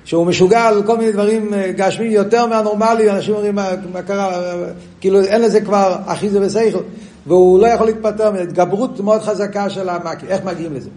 שהוא 0.06 0.26
משוגע 0.26 0.62
על 0.68 0.84
כל 0.84 0.98
מיני 0.98 1.12
דברים 1.12 1.54
אה, 1.54 1.72
גשמים 1.72 2.12
יותר 2.12 2.46
מהנורמלי, 2.48 3.12
אנשים 3.12 3.34
אומרים 3.34 3.56
מה, 3.56 3.70
מה 3.94 4.02
קרה, 4.02 4.54
כאילו 5.02 5.22
אין 5.22 5.42
לזה 5.42 5.62
כבר 5.62 5.96
אחי 6.06 6.30
זה 6.30 6.42
וסייכל, 6.42 6.80
והוא 7.28 7.60
לא 7.60 7.68
יכול 7.68 7.86
להתפטר, 7.86 8.34
התגברות 8.36 9.00
מאוד 9.00 9.22
חזקה 9.22 9.70
של 9.70 9.90
המקי, 9.90 10.26
איך 10.28 10.44
מגיעים 10.44 10.74
לזה? 10.74 10.90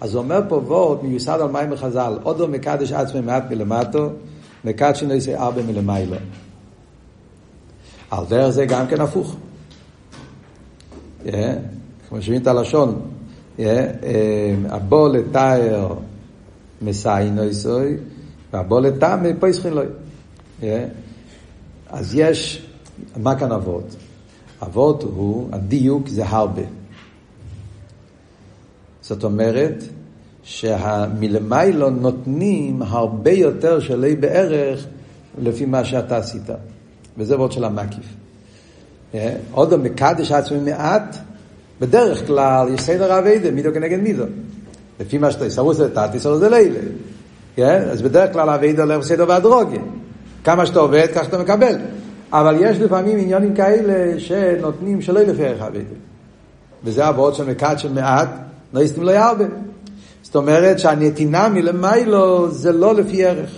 אז 0.00 0.14
הוא 0.14 0.22
אומר 0.22 0.40
פה 0.48 0.56
וורט 0.56 1.02
מיוסד 1.02 1.38
על 1.40 1.48
מים 1.48 1.72
וחז"ל, 1.72 2.18
עודו 2.22 2.48
מקדש 2.48 2.92
עצמי 2.92 3.20
מעט 3.20 3.50
מלמטו, 3.50 4.08
מקדשי 4.64 5.06
נעשה 5.06 5.38
ארבע 5.38 5.62
מלמיילו. 5.62 6.16
על 8.10 8.24
דרך 8.28 8.50
זה 8.50 8.66
גם 8.66 8.86
כן 8.86 9.00
הפוך. 9.00 9.36
כמו 12.08 12.22
שמבין 12.22 12.42
את 12.42 12.46
הלשון, 12.46 13.00
הבוא 14.68 15.08
לתאר 15.08 15.94
מסיינו 16.82 17.42
והבוא 18.52 18.80
לטעם 18.80 19.26
פויסחין 19.40 19.72
לו. 19.72 19.82
אז 21.90 22.14
יש, 22.14 22.66
מה 23.16 23.38
כאן 23.38 23.52
אבות? 23.52 23.96
אבות 24.62 25.02
הוא, 25.02 25.48
הדיוק 25.52 26.08
זה 26.08 26.26
הרבה. 26.26 26.62
זאת 29.02 29.24
אומרת 29.24 29.84
שהמלמיילו 30.42 31.90
נותנים 31.90 32.82
הרבה 32.82 33.30
יותר 33.30 33.80
שלי 33.80 34.16
בערך 34.16 34.86
לפי 35.38 35.64
מה 35.64 35.84
שאתה 35.84 36.16
עשית. 36.16 36.50
וזה 37.18 37.36
וורד 37.36 37.52
של 37.52 37.64
המקיף. 37.64 38.14
עוד 39.52 39.76
מקדש 39.76 40.32
עצמי 40.32 40.58
מעט, 40.58 41.16
בדרך 41.80 42.26
כלל 42.26 42.68
יש 42.74 42.80
סדר 42.80 43.18
אביידה, 43.18 43.50
מידו 43.50 43.70
כנגד 43.74 43.98
מידו. 43.98 44.24
לפי 45.00 45.18
מה 45.18 45.30
שאתה 45.30 45.46
יסרוס 45.46 45.78
לתת, 45.78 46.14
יסרוס 46.14 46.42
ללילה. 46.42 46.80
כן? 47.56 47.82
אז 47.90 48.02
בדרך 48.02 48.32
כלל 48.32 48.50
אביידה 48.50 48.82
הולך 48.82 48.98
בסדר 48.98 49.24
והדרוגיה. 49.28 49.80
כמה 50.44 50.66
שאתה 50.66 50.80
עובד, 50.80 51.06
כך 51.14 51.24
שאתה 51.24 51.38
מקבל. 51.38 51.74
אבל 52.32 52.56
יש 52.60 52.78
לפעמים 52.78 53.18
עניונים 53.18 53.54
כאלה 53.54 54.20
שנותנים 54.20 55.02
שלא 55.02 55.20
לפי 55.20 55.46
ערך 55.46 55.62
אביידה. 55.62 55.94
וזה 56.84 57.08
אבות 57.08 57.34
של 57.34 57.50
מקדשן 57.50 57.94
מעט, 57.94 58.28
לא 58.72 58.80
יסתים 58.80 59.02
לו 59.02 59.10
ירבה. 59.10 59.44
זאת 60.22 60.36
אומרת 60.36 60.78
שהנתינה 60.78 61.48
מלמיילו 61.48 62.50
זה 62.50 62.72
לא 62.72 62.94
לפי 62.94 63.26
ערך. 63.26 63.50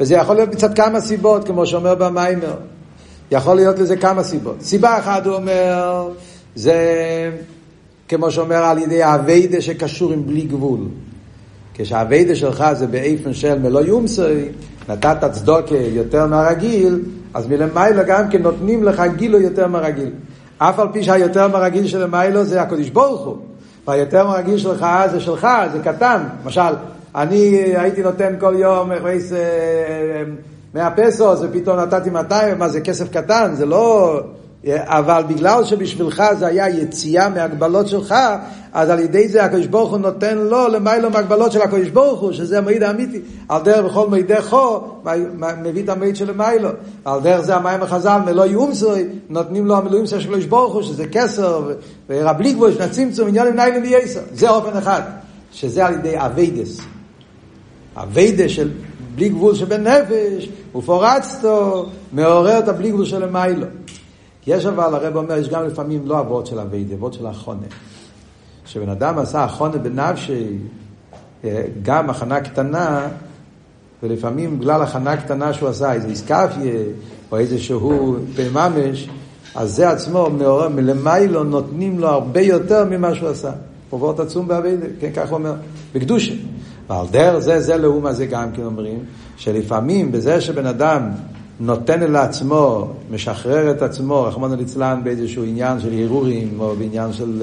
וזה 0.00 0.14
יכול 0.14 0.36
להיות 0.36 0.48
מצד 0.48 0.74
כמה 0.74 1.00
סיבות, 1.00 1.46
כמו 1.46 1.66
שאומר 1.66 1.94
במיימר. 1.94 2.54
יכול 3.30 3.56
להיות 3.56 3.78
לזה 3.78 3.96
כמה 3.96 4.22
סיבות. 4.22 4.56
סיבה 4.60 4.98
אחת 4.98 5.26
הוא 5.26 5.34
אומר, 5.34 6.08
זה 6.54 6.76
כמו 8.08 8.30
שאומר 8.30 8.64
על 8.64 8.78
ידי 8.78 9.02
האביידה 9.02 9.60
שקשור 9.60 10.12
עם 10.12 10.26
בלי 10.26 10.40
גבול. 10.40 10.80
כשהאביידה 11.78 12.34
שלך 12.34 12.64
זה 12.72 12.86
באיפן 12.86 13.34
של 13.34 13.58
מלוא 13.58 13.80
יומסוי, 13.80 14.48
נתת 14.88 15.24
צדוקה 15.32 15.74
יותר 15.74 16.26
מהרגיל, 16.26 17.00
אז 17.34 17.46
מלמיילו 17.46 18.02
גם 18.06 18.28
כן 18.28 18.42
נותנים 18.42 18.84
לך 18.84 19.02
גילו 19.16 19.40
יותר 19.40 19.66
מהרגיל. 19.66 20.10
אף 20.58 20.78
על 20.78 20.88
פי 20.92 21.02
שהיותר 21.02 21.48
מהרגיל 21.48 21.86
של 21.86 22.02
למיילו 22.02 22.44
זה 22.44 22.62
הקדוש 22.62 22.90
ברוך 22.90 23.26
הוא. 23.26 23.36
והיותר 23.86 24.26
מהרגיל 24.26 24.58
שלך 24.58 24.86
זה 25.10 25.20
שלך, 25.20 25.48
זה 25.72 25.78
קטן. 25.84 26.22
למשל, 26.44 26.60
אני 27.14 27.38
הייתי 27.76 28.02
נותן 28.02 28.34
כל 28.40 28.54
יום, 28.58 28.92
איך 28.92 29.02
100 30.74 30.90
פסו, 30.90 31.36
זה 31.36 31.52
פתאום 31.52 31.78
נתתי 31.78 32.10
200, 32.10 32.58
מה 32.58 32.68
זה 32.68 32.80
כסף 32.80 33.10
קטן, 33.10 33.54
זה 33.54 33.66
לא... 33.66 34.20
אבל 34.74 35.22
בגלל 35.28 35.64
שבשבילך 35.64 36.22
זה 36.38 36.46
היה 36.46 36.68
יציאה 36.68 37.28
מהגבלות 37.28 37.88
שלך, 37.88 38.14
אז 38.72 38.90
על 38.90 39.00
ידי 39.00 39.28
זה 39.28 39.44
הקדוש 39.44 39.66
ברוך 39.66 39.90
הוא 39.90 39.98
נותן 39.98 40.38
לו 40.38 40.68
למיילו 40.68 41.10
מהגבלות 41.10 41.52
של 41.52 41.62
הקדוש 41.62 41.88
ברוך 41.88 42.20
הוא, 42.20 42.32
שזה 42.32 42.58
המעיד 42.58 42.82
האמיתי. 42.82 43.20
על 43.48 43.62
דרך 43.62 43.84
בכל 43.84 44.08
מידי 44.08 44.42
חו, 44.42 44.80
מביא 45.62 45.82
את 45.84 45.88
המעיד 45.88 46.16
של 46.16 46.32
מיילו. 46.32 46.68
על 47.04 47.20
דרך 47.20 47.40
זה 47.40 47.56
המים 47.56 47.82
החז"ל, 47.82 48.20
מלא 48.26 48.42
יומסוי, 48.42 49.04
נותנים 49.28 49.66
לו 49.66 49.76
המילואים 49.76 50.06
של 50.06 50.20
הקדוש 50.20 50.44
ברוך 50.44 50.74
הוא, 50.74 50.82
שזה 50.82 51.06
כסר, 51.06 51.70
ורבלי 52.08 52.52
גבוה, 52.52 52.72
שנצמצום, 52.72 53.28
עניין 53.28 53.46
עם 53.46 53.56
ניילם 53.56 53.82
וייסר. 53.82 54.20
זה 54.34 54.50
אופן 54.50 54.76
אחד, 54.76 55.02
שזה 55.52 55.86
על 55.86 55.94
ידי 55.94 56.14
אביידס. 56.16 56.80
אביידס 57.96 58.50
של 58.50 58.70
בלי 59.14 59.28
גבול 59.28 59.54
שבנפש, 59.54 60.48
ופורצתו, 60.76 61.86
מעורר 62.12 62.58
את 62.58 62.68
הבלי 62.68 62.90
גבול 62.90 63.04
של 63.04 63.22
המיילו. 63.22 63.66
יש 64.46 64.66
אבל, 64.66 64.94
הרב 64.94 65.16
אומר, 65.16 65.38
יש 65.38 65.48
גם 65.48 65.66
לפעמים 65.66 66.06
לא 66.06 66.20
אבות 66.20 66.46
של 66.46 66.58
אביידה, 66.60 66.94
אבות 66.94 67.14
של 67.14 67.26
החונה. 67.26 67.66
כשבן 68.64 68.88
אדם 68.88 69.18
עשה 69.18 69.44
החונה 69.44 69.78
בנפשי, 69.78 70.58
אה, 71.44 71.62
גם 71.82 72.10
הכנה 72.10 72.40
קטנה, 72.40 73.08
ולפעמים 74.02 74.58
בגלל 74.58 74.82
הכנה 74.82 75.16
קטנה 75.16 75.52
שהוא 75.52 75.68
עשה, 75.68 75.92
איזה 75.92 76.08
איסקפיה, 76.08 76.74
או 77.32 77.38
איזה 77.38 77.58
שהוא 77.58 78.16
בממש, 78.36 79.08
אז 79.54 79.74
זה 79.74 79.90
עצמו 79.90 80.30
מעורר, 80.30 80.68
מלמיילו 80.68 81.44
נותנים 81.44 81.98
לו 81.98 82.08
הרבה 82.08 82.40
יותר 82.40 82.84
ממה 82.84 83.14
שהוא 83.14 83.28
עשה. 83.28 83.50
פרוות 83.90 84.20
עצום 84.20 84.48
באביידה, 84.48 84.86
כן, 85.00 85.10
כך 85.14 85.28
הוא 85.28 85.38
אומר, 85.38 85.54
בקדושה. 85.94 86.34
ועל 86.88 87.06
דרך 87.10 87.38
זה, 87.38 87.60
זה 87.60 87.76
לאום 87.76 88.06
הזה 88.06 88.26
גם 88.26 88.52
כן 88.52 88.62
אומרים, 88.62 88.98
שלפעמים 89.36 90.12
בזה 90.12 90.40
שבן 90.40 90.66
אדם 90.66 91.10
נותן 91.60 92.12
לעצמו, 92.12 92.88
משחרר 93.10 93.70
את 93.70 93.82
עצמו, 93.82 94.22
רחמנא 94.22 94.54
ליצלן, 94.54 95.00
באיזשהו 95.04 95.44
עניין 95.44 95.80
של 95.80 95.92
הרהורים, 95.92 96.60
או 96.60 96.74
בעניין 96.78 97.12
של 97.12 97.42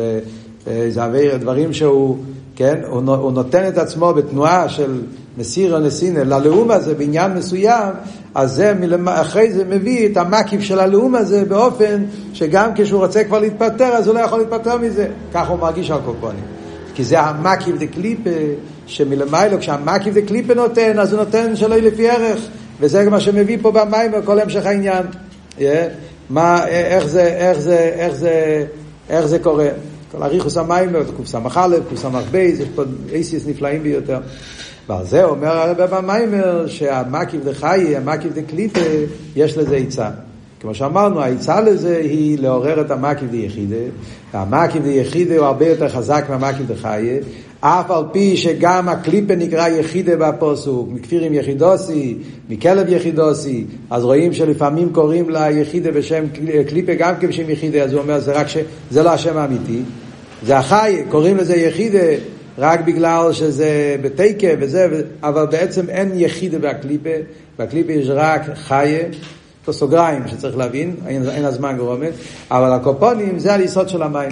אה, 0.67 0.73
איזה 0.73 1.05
אוויר, 1.05 1.37
דברים 1.37 1.73
שהוא, 1.73 2.17
כן, 2.55 2.81
הוא, 2.87 3.31
נותן 3.31 3.67
את 3.67 3.77
עצמו 3.77 4.13
בתנועה 4.13 4.69
של 4.69 5.01
מסיר 5.37 5.75
או 5.75 5.79
נסינא 5.79 6.19
ללאום 6.19 6.71
הזה 6.71 6.95
בעניין 6.95 7.33
מסוים, 7.33 7.93
אז 8.35 8.51
זה 8.51 8.73
אחרי 9.07 9.53
זה 9.53 9.65
מביא 9.65 10.09
את 10.09 10.17
המקיף 10.17 10.61
של 10.61 10.79
הלאום 10.79 11.15
הזה 11.15 11.45
באופן 11.45 12.03
שגם 12.33 12.69
כשהוא 12.75 13.03
רוצה 13.03 13.23
כבר 13.23 13.39
להתפטר, 13.39 13.93
אז 13.93 14.07
הוא 14.07 14.15
לא 14.15 14.19
יכול 14.19 14.39
להתפטר 14.39 14.77
מזה. 14.77 15.07
ככה 15.33 15.51
הוא 15.51 15.59
מרגיש 15.59 15.91
על 15.91 15.99
קופונים. 16.05 16.43
כי 16.95 17.03
זה 17.03 17.19
המקיף 17.19 17.77
דה 17.77 17.87
קליפה, 17.87 18.29
שמלמיילו, 18.85 19.59
כשהמקיף 19.59 20.13
דה 20.13 20.21
קליפה 20.21 20.53
נותן, 20.53 20.99
אז 20.99 21.13
הוא 21.13 21.19
נותן 21.19 21.55
שלא 21.55 21.75
לפי 21.75 22.09
ערך. 22.09 22.47
וזה 22.79 23.09
מה 23.09 23.19
שמביא 23.19 23.57
פה 23.61 23.71
במים 23.71 24.11
וכל 24.13 24.39
המשך 24.39 24.65
העניין. 24.65 25.05
מה, 26.29 26.67
איך 26.67 27.05
זה, 27.07 27.23
איך 27.23 27.59
זה, 27.59 27.77
איך 27.77 28.15
זה, 28.15 28.65
איך 29.09 29.25
זה 29.25 29.39
קורה. 29.39 29.69
כל 30.11 30.23
אריכוס 30.23 30.57
המים, 30.57 30.89
קס"א, 31.23 31.39
קס"ב, 31.93 32.35
יש 32.35 32.67
פה 32.75 32.83
אייסיס 33.13 33.47
נפלאים 33.47 33.83
ביותר. 33.83 34.19
ועל 34.89 35.05
זה 35.05 35.23
אומר 35.23 35.57
הרבה 35.57 35.87
במיימר 35.87 36.67
שהמקיף 36.67 37.43
דחי, 37.43 37.95
המקיף 37.95 38.33
דקליפה, 38.33 38.79
יש 39.35 39.57
לזה 39.57 39.75
עצה. 39.75 40.09
כמו 40.59 40.75
שאמרנו, 40.75 41.21
העצה 41.21 41.61
לזה 41.61 41.97
היא 41.97 42.39
לעורר 42.39 42.81
את 42.81 42.91
המקיף 42.91 43.29
דיחידה, 43.31 43.75
והמקיף 44.33 44.83
דיחידה 44.83 45.37
הוא 45.37 45.45
הרבה 45.45 45.67
יותר 45.67 45.89
חזק 45.89 46.25
מהמקיף 46.29 46.67
דחי, 46.67 47.17
אף 47.65 47.91
על 47.91 48.03
פי 48.11 48.37
שגם 48.37 48.89
הקליפה 48.89 49.35
נקרא 49.35 49.67
יחידה 49.67 50.15
בפוסוק, 50.15 50.89
מכפירים 50.91 51.33
יחידוסי, 51.33 52.17
מכלב 52.49 52.89
יחידוסי, 52.89 53.65
אז 53.89 54.03
רואים 54.03 54.33
שלפעמים 54.33 54.93
קוראים 54.93 55.29
ליחידה 55.29 55.91
בשם 55.91 56.23
קליפה 56.67 56.93
גם 56.93 57.13
כן 57.19 57.27
בשם 57.27 57.49
יחידה, 57.49 57.83
אז 57.83 57.93
הוא 57.93 58.01
אומר, 58.01 58.19
זה 58.19 58.33
רק 58.33 58.47
ש... 58.47 58.57
זה 58.91 59.03
לא 59.03 59.09
השם 59.09 59.37
האמיתי, 59.37 59.81
זה 60.45 60.57
החי, 60.57 61.03
קוראים 61.09 61.37
לזה 61.37 61.55
יחידה 61.55 62.07
רק 62.57 62.79
בגלל 62.79 63.33
שזה 63.33 63.95
בתקה 64.01 64.47
וזה, 64.59 65.01
אבל 65.23 65.45
בעצם 65.45 65.89
אין 65.89 66.11
יחידה 66.15 66.59
בקליפה, 66.59 67.09
בקליפה 67.59 67.91
יש 67.91 68.07
רק 68.09 68.41
חיה, 68.55 69.03
פה 69.65 69.73
סוגריים 69.73 70.27
שצריך 70.27 70.57
להבין, 70.57 70.95
אין, 71.07 71.29
אין 71.29 71.45
הזמן 71.45 71.77
גורמת, 71.77 72.13
אבל 72.51 72.71
הקופונים 72.71 73.39
זה 73.39 73.53
היסוד 73.53 73.89
של 73.89 74.03
המים. 74.03 74.31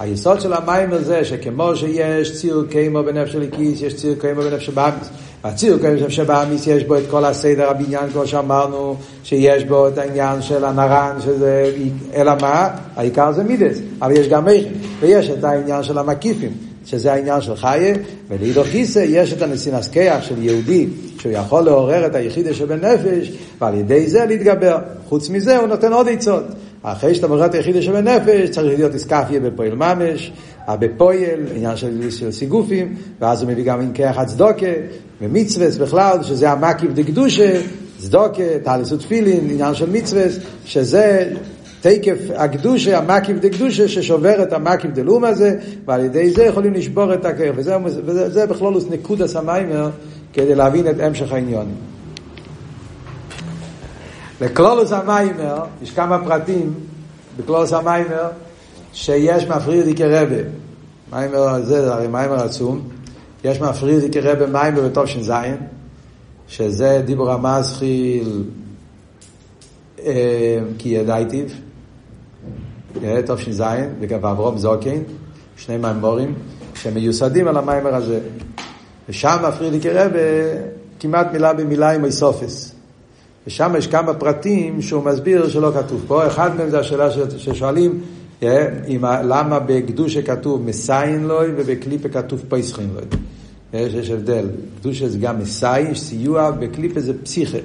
היסוד 0.00 0.40
של 0.40 0.52
המים 0.52 0.98
זה 0.98 1.24
שכמו 1.24 1.76
שיש 1.76 2.32
ציר 2.32 2.66
קיימו 2.70 3.02
בנפש 3.02 3.34
הליקיס, 3.34 3.82
יש 3.82 3.94
ציר 3.94 4.14
קיימו 4.20 4.42
בנפש 4.42 4.68
הבאמיס. 4.68 5.08
הציר 5.44 5.78
קיימו 5.80 6.00
בנפש 6.00 6.18
הבאמיס 6.18 6.66
יש 6.66 6.84
בו 6.84 6.96
את 6.96 7.02
כל 7.10 7.24
הסדר 7.24 7.70
הבניין, 7.70 8.10
כמו 8.12 8.26
שאמרנו, 8.26 8.96
שיש 9.24 9.64
בו 9.64 9.88
את 9.88 9.98
העניין 9.98 10.42
של 10.42 10.64
הנרן, 10.64 11.16
שזה, 11.20 11.72
אלא 12.14 12.32
מה? 12.40 12.68
העיקר 12.96 13.32
זה 13.32 13.44
מידס, 13.44 13.78
אבל 14.02 14.12
יש 14.12 14.28
גם 14.28 14.44
מייכן, 14.44 14.70
ויש 15.00 15.30
את 15.30 15.44
העניין 15.44 15.82
של 15.82 15.98
המקיפים. 15.98 16.52
שזה 16.86 17.12
העניין 17.12 17.40
של 17.40 17.56
חיה, 17.56 17.94
ולעידו 18.28 18.64
חיסא 18.64 19.04
יש 19.08 19.32
את 19.32 19.42
הנסינס 19.42 19.88
כיח 19.88 20.22
של 20.22 20.42
יהודי, 20.42 20.86
שהוא 21.18 21.32
יכול 21.32 21.62
לעורר 21.62 22.06
את 22.06 22.14
היחידה 22.14 22.54
שבנפש, 22.54 23.32
ועל 23.60 23.74
ידי 23.74 24.06
זה 24.06 24.26
להתגבר. 24.26 24.78
חוץ 25.08 25.30
מזה 25.30 25.58
הוא 25.58 25.66
נותן 25.66 25.92
עוד 25.92 26.08
עצות. 26.08 26.44
אחרי 26.86 27.14
שאתה 27.14 27.28
מורד 27.28 27.42
את 27.42 27.54
היחידה 27.54 27.82
שבנפש, 27.82 28.50
צריך 28.50 28.78
להיות 28.78 28.94
איסקפיה 28.94 29.40
בפועל 29.40 29.74
ממש, 29.74 30.32
בפועל, 30.68 31.40
עניין 31.56 31.76
של, 31.76 32.10
של 32.10 32.32
סיגופים, 32.32 32.94
ואז 33.20 33.42
הוא 33.42 33.50
מביא 33.50 33.64
גם 33.64 33.80
עם 33.80 33.92
כיח 33.92 34.18
הצדוקה, 34.18 34.66
ומצווס 35.20 35.76
בכלל, 35.76 36.22
שזה 36.22 36.50
המקיף 36.50 36.90
דקדושה, 36.92 37.60
צדוקה, 37.98 38.58
תהליסות 38.62 39.02
פילין, 39.02 39.50
עניין 39.50 39.74
של 39.74 39.90
מצווס, 39.90 40.38
שזה 40.64 41.32
תקף 41.80 42.18
הקדושה, 42.34 42.98
המקיף 42.98 43.36
דקדושה, 43.40 43.88
ששובר 43.88 44.42
את 44.42 44.52
המקיף 44.52 44.90
דלום 44.90 45.24
הזה, 45.24 45.56
ועל 45.86 46.04
ידי 46.04 46.30
זה 46.30 46.44
יכולים 46.44 46.74
לשבור 46.74 47.14
את 47.14 47.24
הכרך. 47.24 47.54
וזה, 47.56 47.76
וזה 48.04 48.30
זה 48.30 48.46
בכלולוס 48.46 48.84
נקודס 48.90 49.36
המיימר, 49.36 49.90
כדי 50.32 50.54
להבין 50.54 50.88
את 50.88 51.00
המשך 51.00 51.32
העניון. 51.32 51.66
לקלולוס 54.40 54.92
המיימר, 54.92 55.64
יש 55.82 55.90
כמה 55.90 56.24
פרטים 56.24 56.74
בכללות 57.36 57.72
המאמר, 57.72 58.28
שיש 58.92 59.44
מפריערדיקער 59.44 60.04
רבי. 60.04 60.42
מאמר 61.12 61.48
הזה, 61.48 61.94
הרי 61.94 62.08
מאמר 62.08 62.44
עצום. 62.44 62.88
יש 63.44 63.60
מפריערדיקער 63.60 64.20
רבי 64.20 64.46
מאמר 64.46 64.88
בתש"ז, 64.88 65.32
שזה 66.48 67.02
דיבור 67.04 67.30
המתחיל 67.30 68.44
כי 70.78 70.88
ידעתיו. 70.88 71.46
תש"ז, 73.26 73.62
וגם 74.00 74.24
אברהם 74.24 74.58
זקן, 74.58 75.02
שני 75.56 75.76
מאמרים, 75.76 76.34
שמיוסדים 76.74 77.48
על 77.48 77.56
המאמר 77.56 77.94
הזה. 77.94 78.20
ושם 79.08 79.36
פריערדיקער 79.58 79.90
רבי 79.90 80.18
כמעט 81.00 81.26
מילה 81.32 81.52
במילה 81.52 81.90
עם 81.90 82.04
איסופס. 82.04 82.73
ושם 83.46 83.72
יש 83.78 83.86
כמה 83.86 84.14
פרטים 84.14 84.82
שהוא 84.82 85.04
מסביר 85.04 85.48
שלא 85.48 85.70
כתוב 85.74 86.04
פה. 86.06 86.26
אחד 86.26 86.56
מהם 86.56 86.70
זה 86.70 86.78
השאלה 86.78 87.08
ששואלים, 87.38 88.00
עם, 88.86 89.04
למה 89.04 89.58
בקדושה 89.58 90.22
כתוב 90.22 90.62
מסיין 90.62 91.24
לוי 91.24 91.52
ובקליפה 91.56 92.08
כתוב 92.08 92.42
פייסחין 92.48 92.88
לוי. 92.94 93.04
יש, 93.72 93.94
יש 93.94 94.10
הבדל. 94.10 94.46
קדושה 94.80 95.08
זה 95.08 95.18
גם 95.18 95.38
מסיין, 95.38 95.94
סיוע, 95.94 96.50
בקליפה 96.50 97.00
זה 97.00 97.12
פסיכה. 97.22 97.58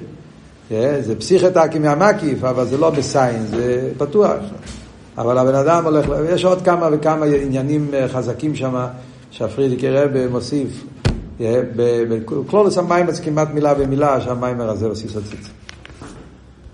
זה 0.70 1.14
פסיכה 1.18 1.50
תקי 1.50 1.78
מהמקיף, 1.78 2.44
אבל 2.44 2.66
זה 2.66 2.76
לא 2.76 2.92
מסיין, 2.92 3.46
זה 3.46 3.90
פתוח. 3.98 4.36
אבל 5.18 5.38
הבן 5.38 5.54
אדם 5.54 5.84
הולך, 5.84 6.06
יש 6.34 6.44
עוד 6.44 6.62
כמה 6.62 6.88
וכמה 6.92 7.26
עניינים 7.26 7.88
אה, 7.94 8.08
חזקים 8.08 8.56
שם, 8.56 8.86
שהפרידיקי 9.30 9.88
רב 9.88 10.26
מוסיף. 10.30 10.84
בכלולוס 12.08 12.78
המים 12.78 13.06
כמעט 13.24 13.48
מילה 13.54 13.74
במילה, 13.74 14.20
שהמיימר 14.20 14.70
הזה 14.70 14.86
עושה 14.86 15.08
סוציץ. 15.08 15.48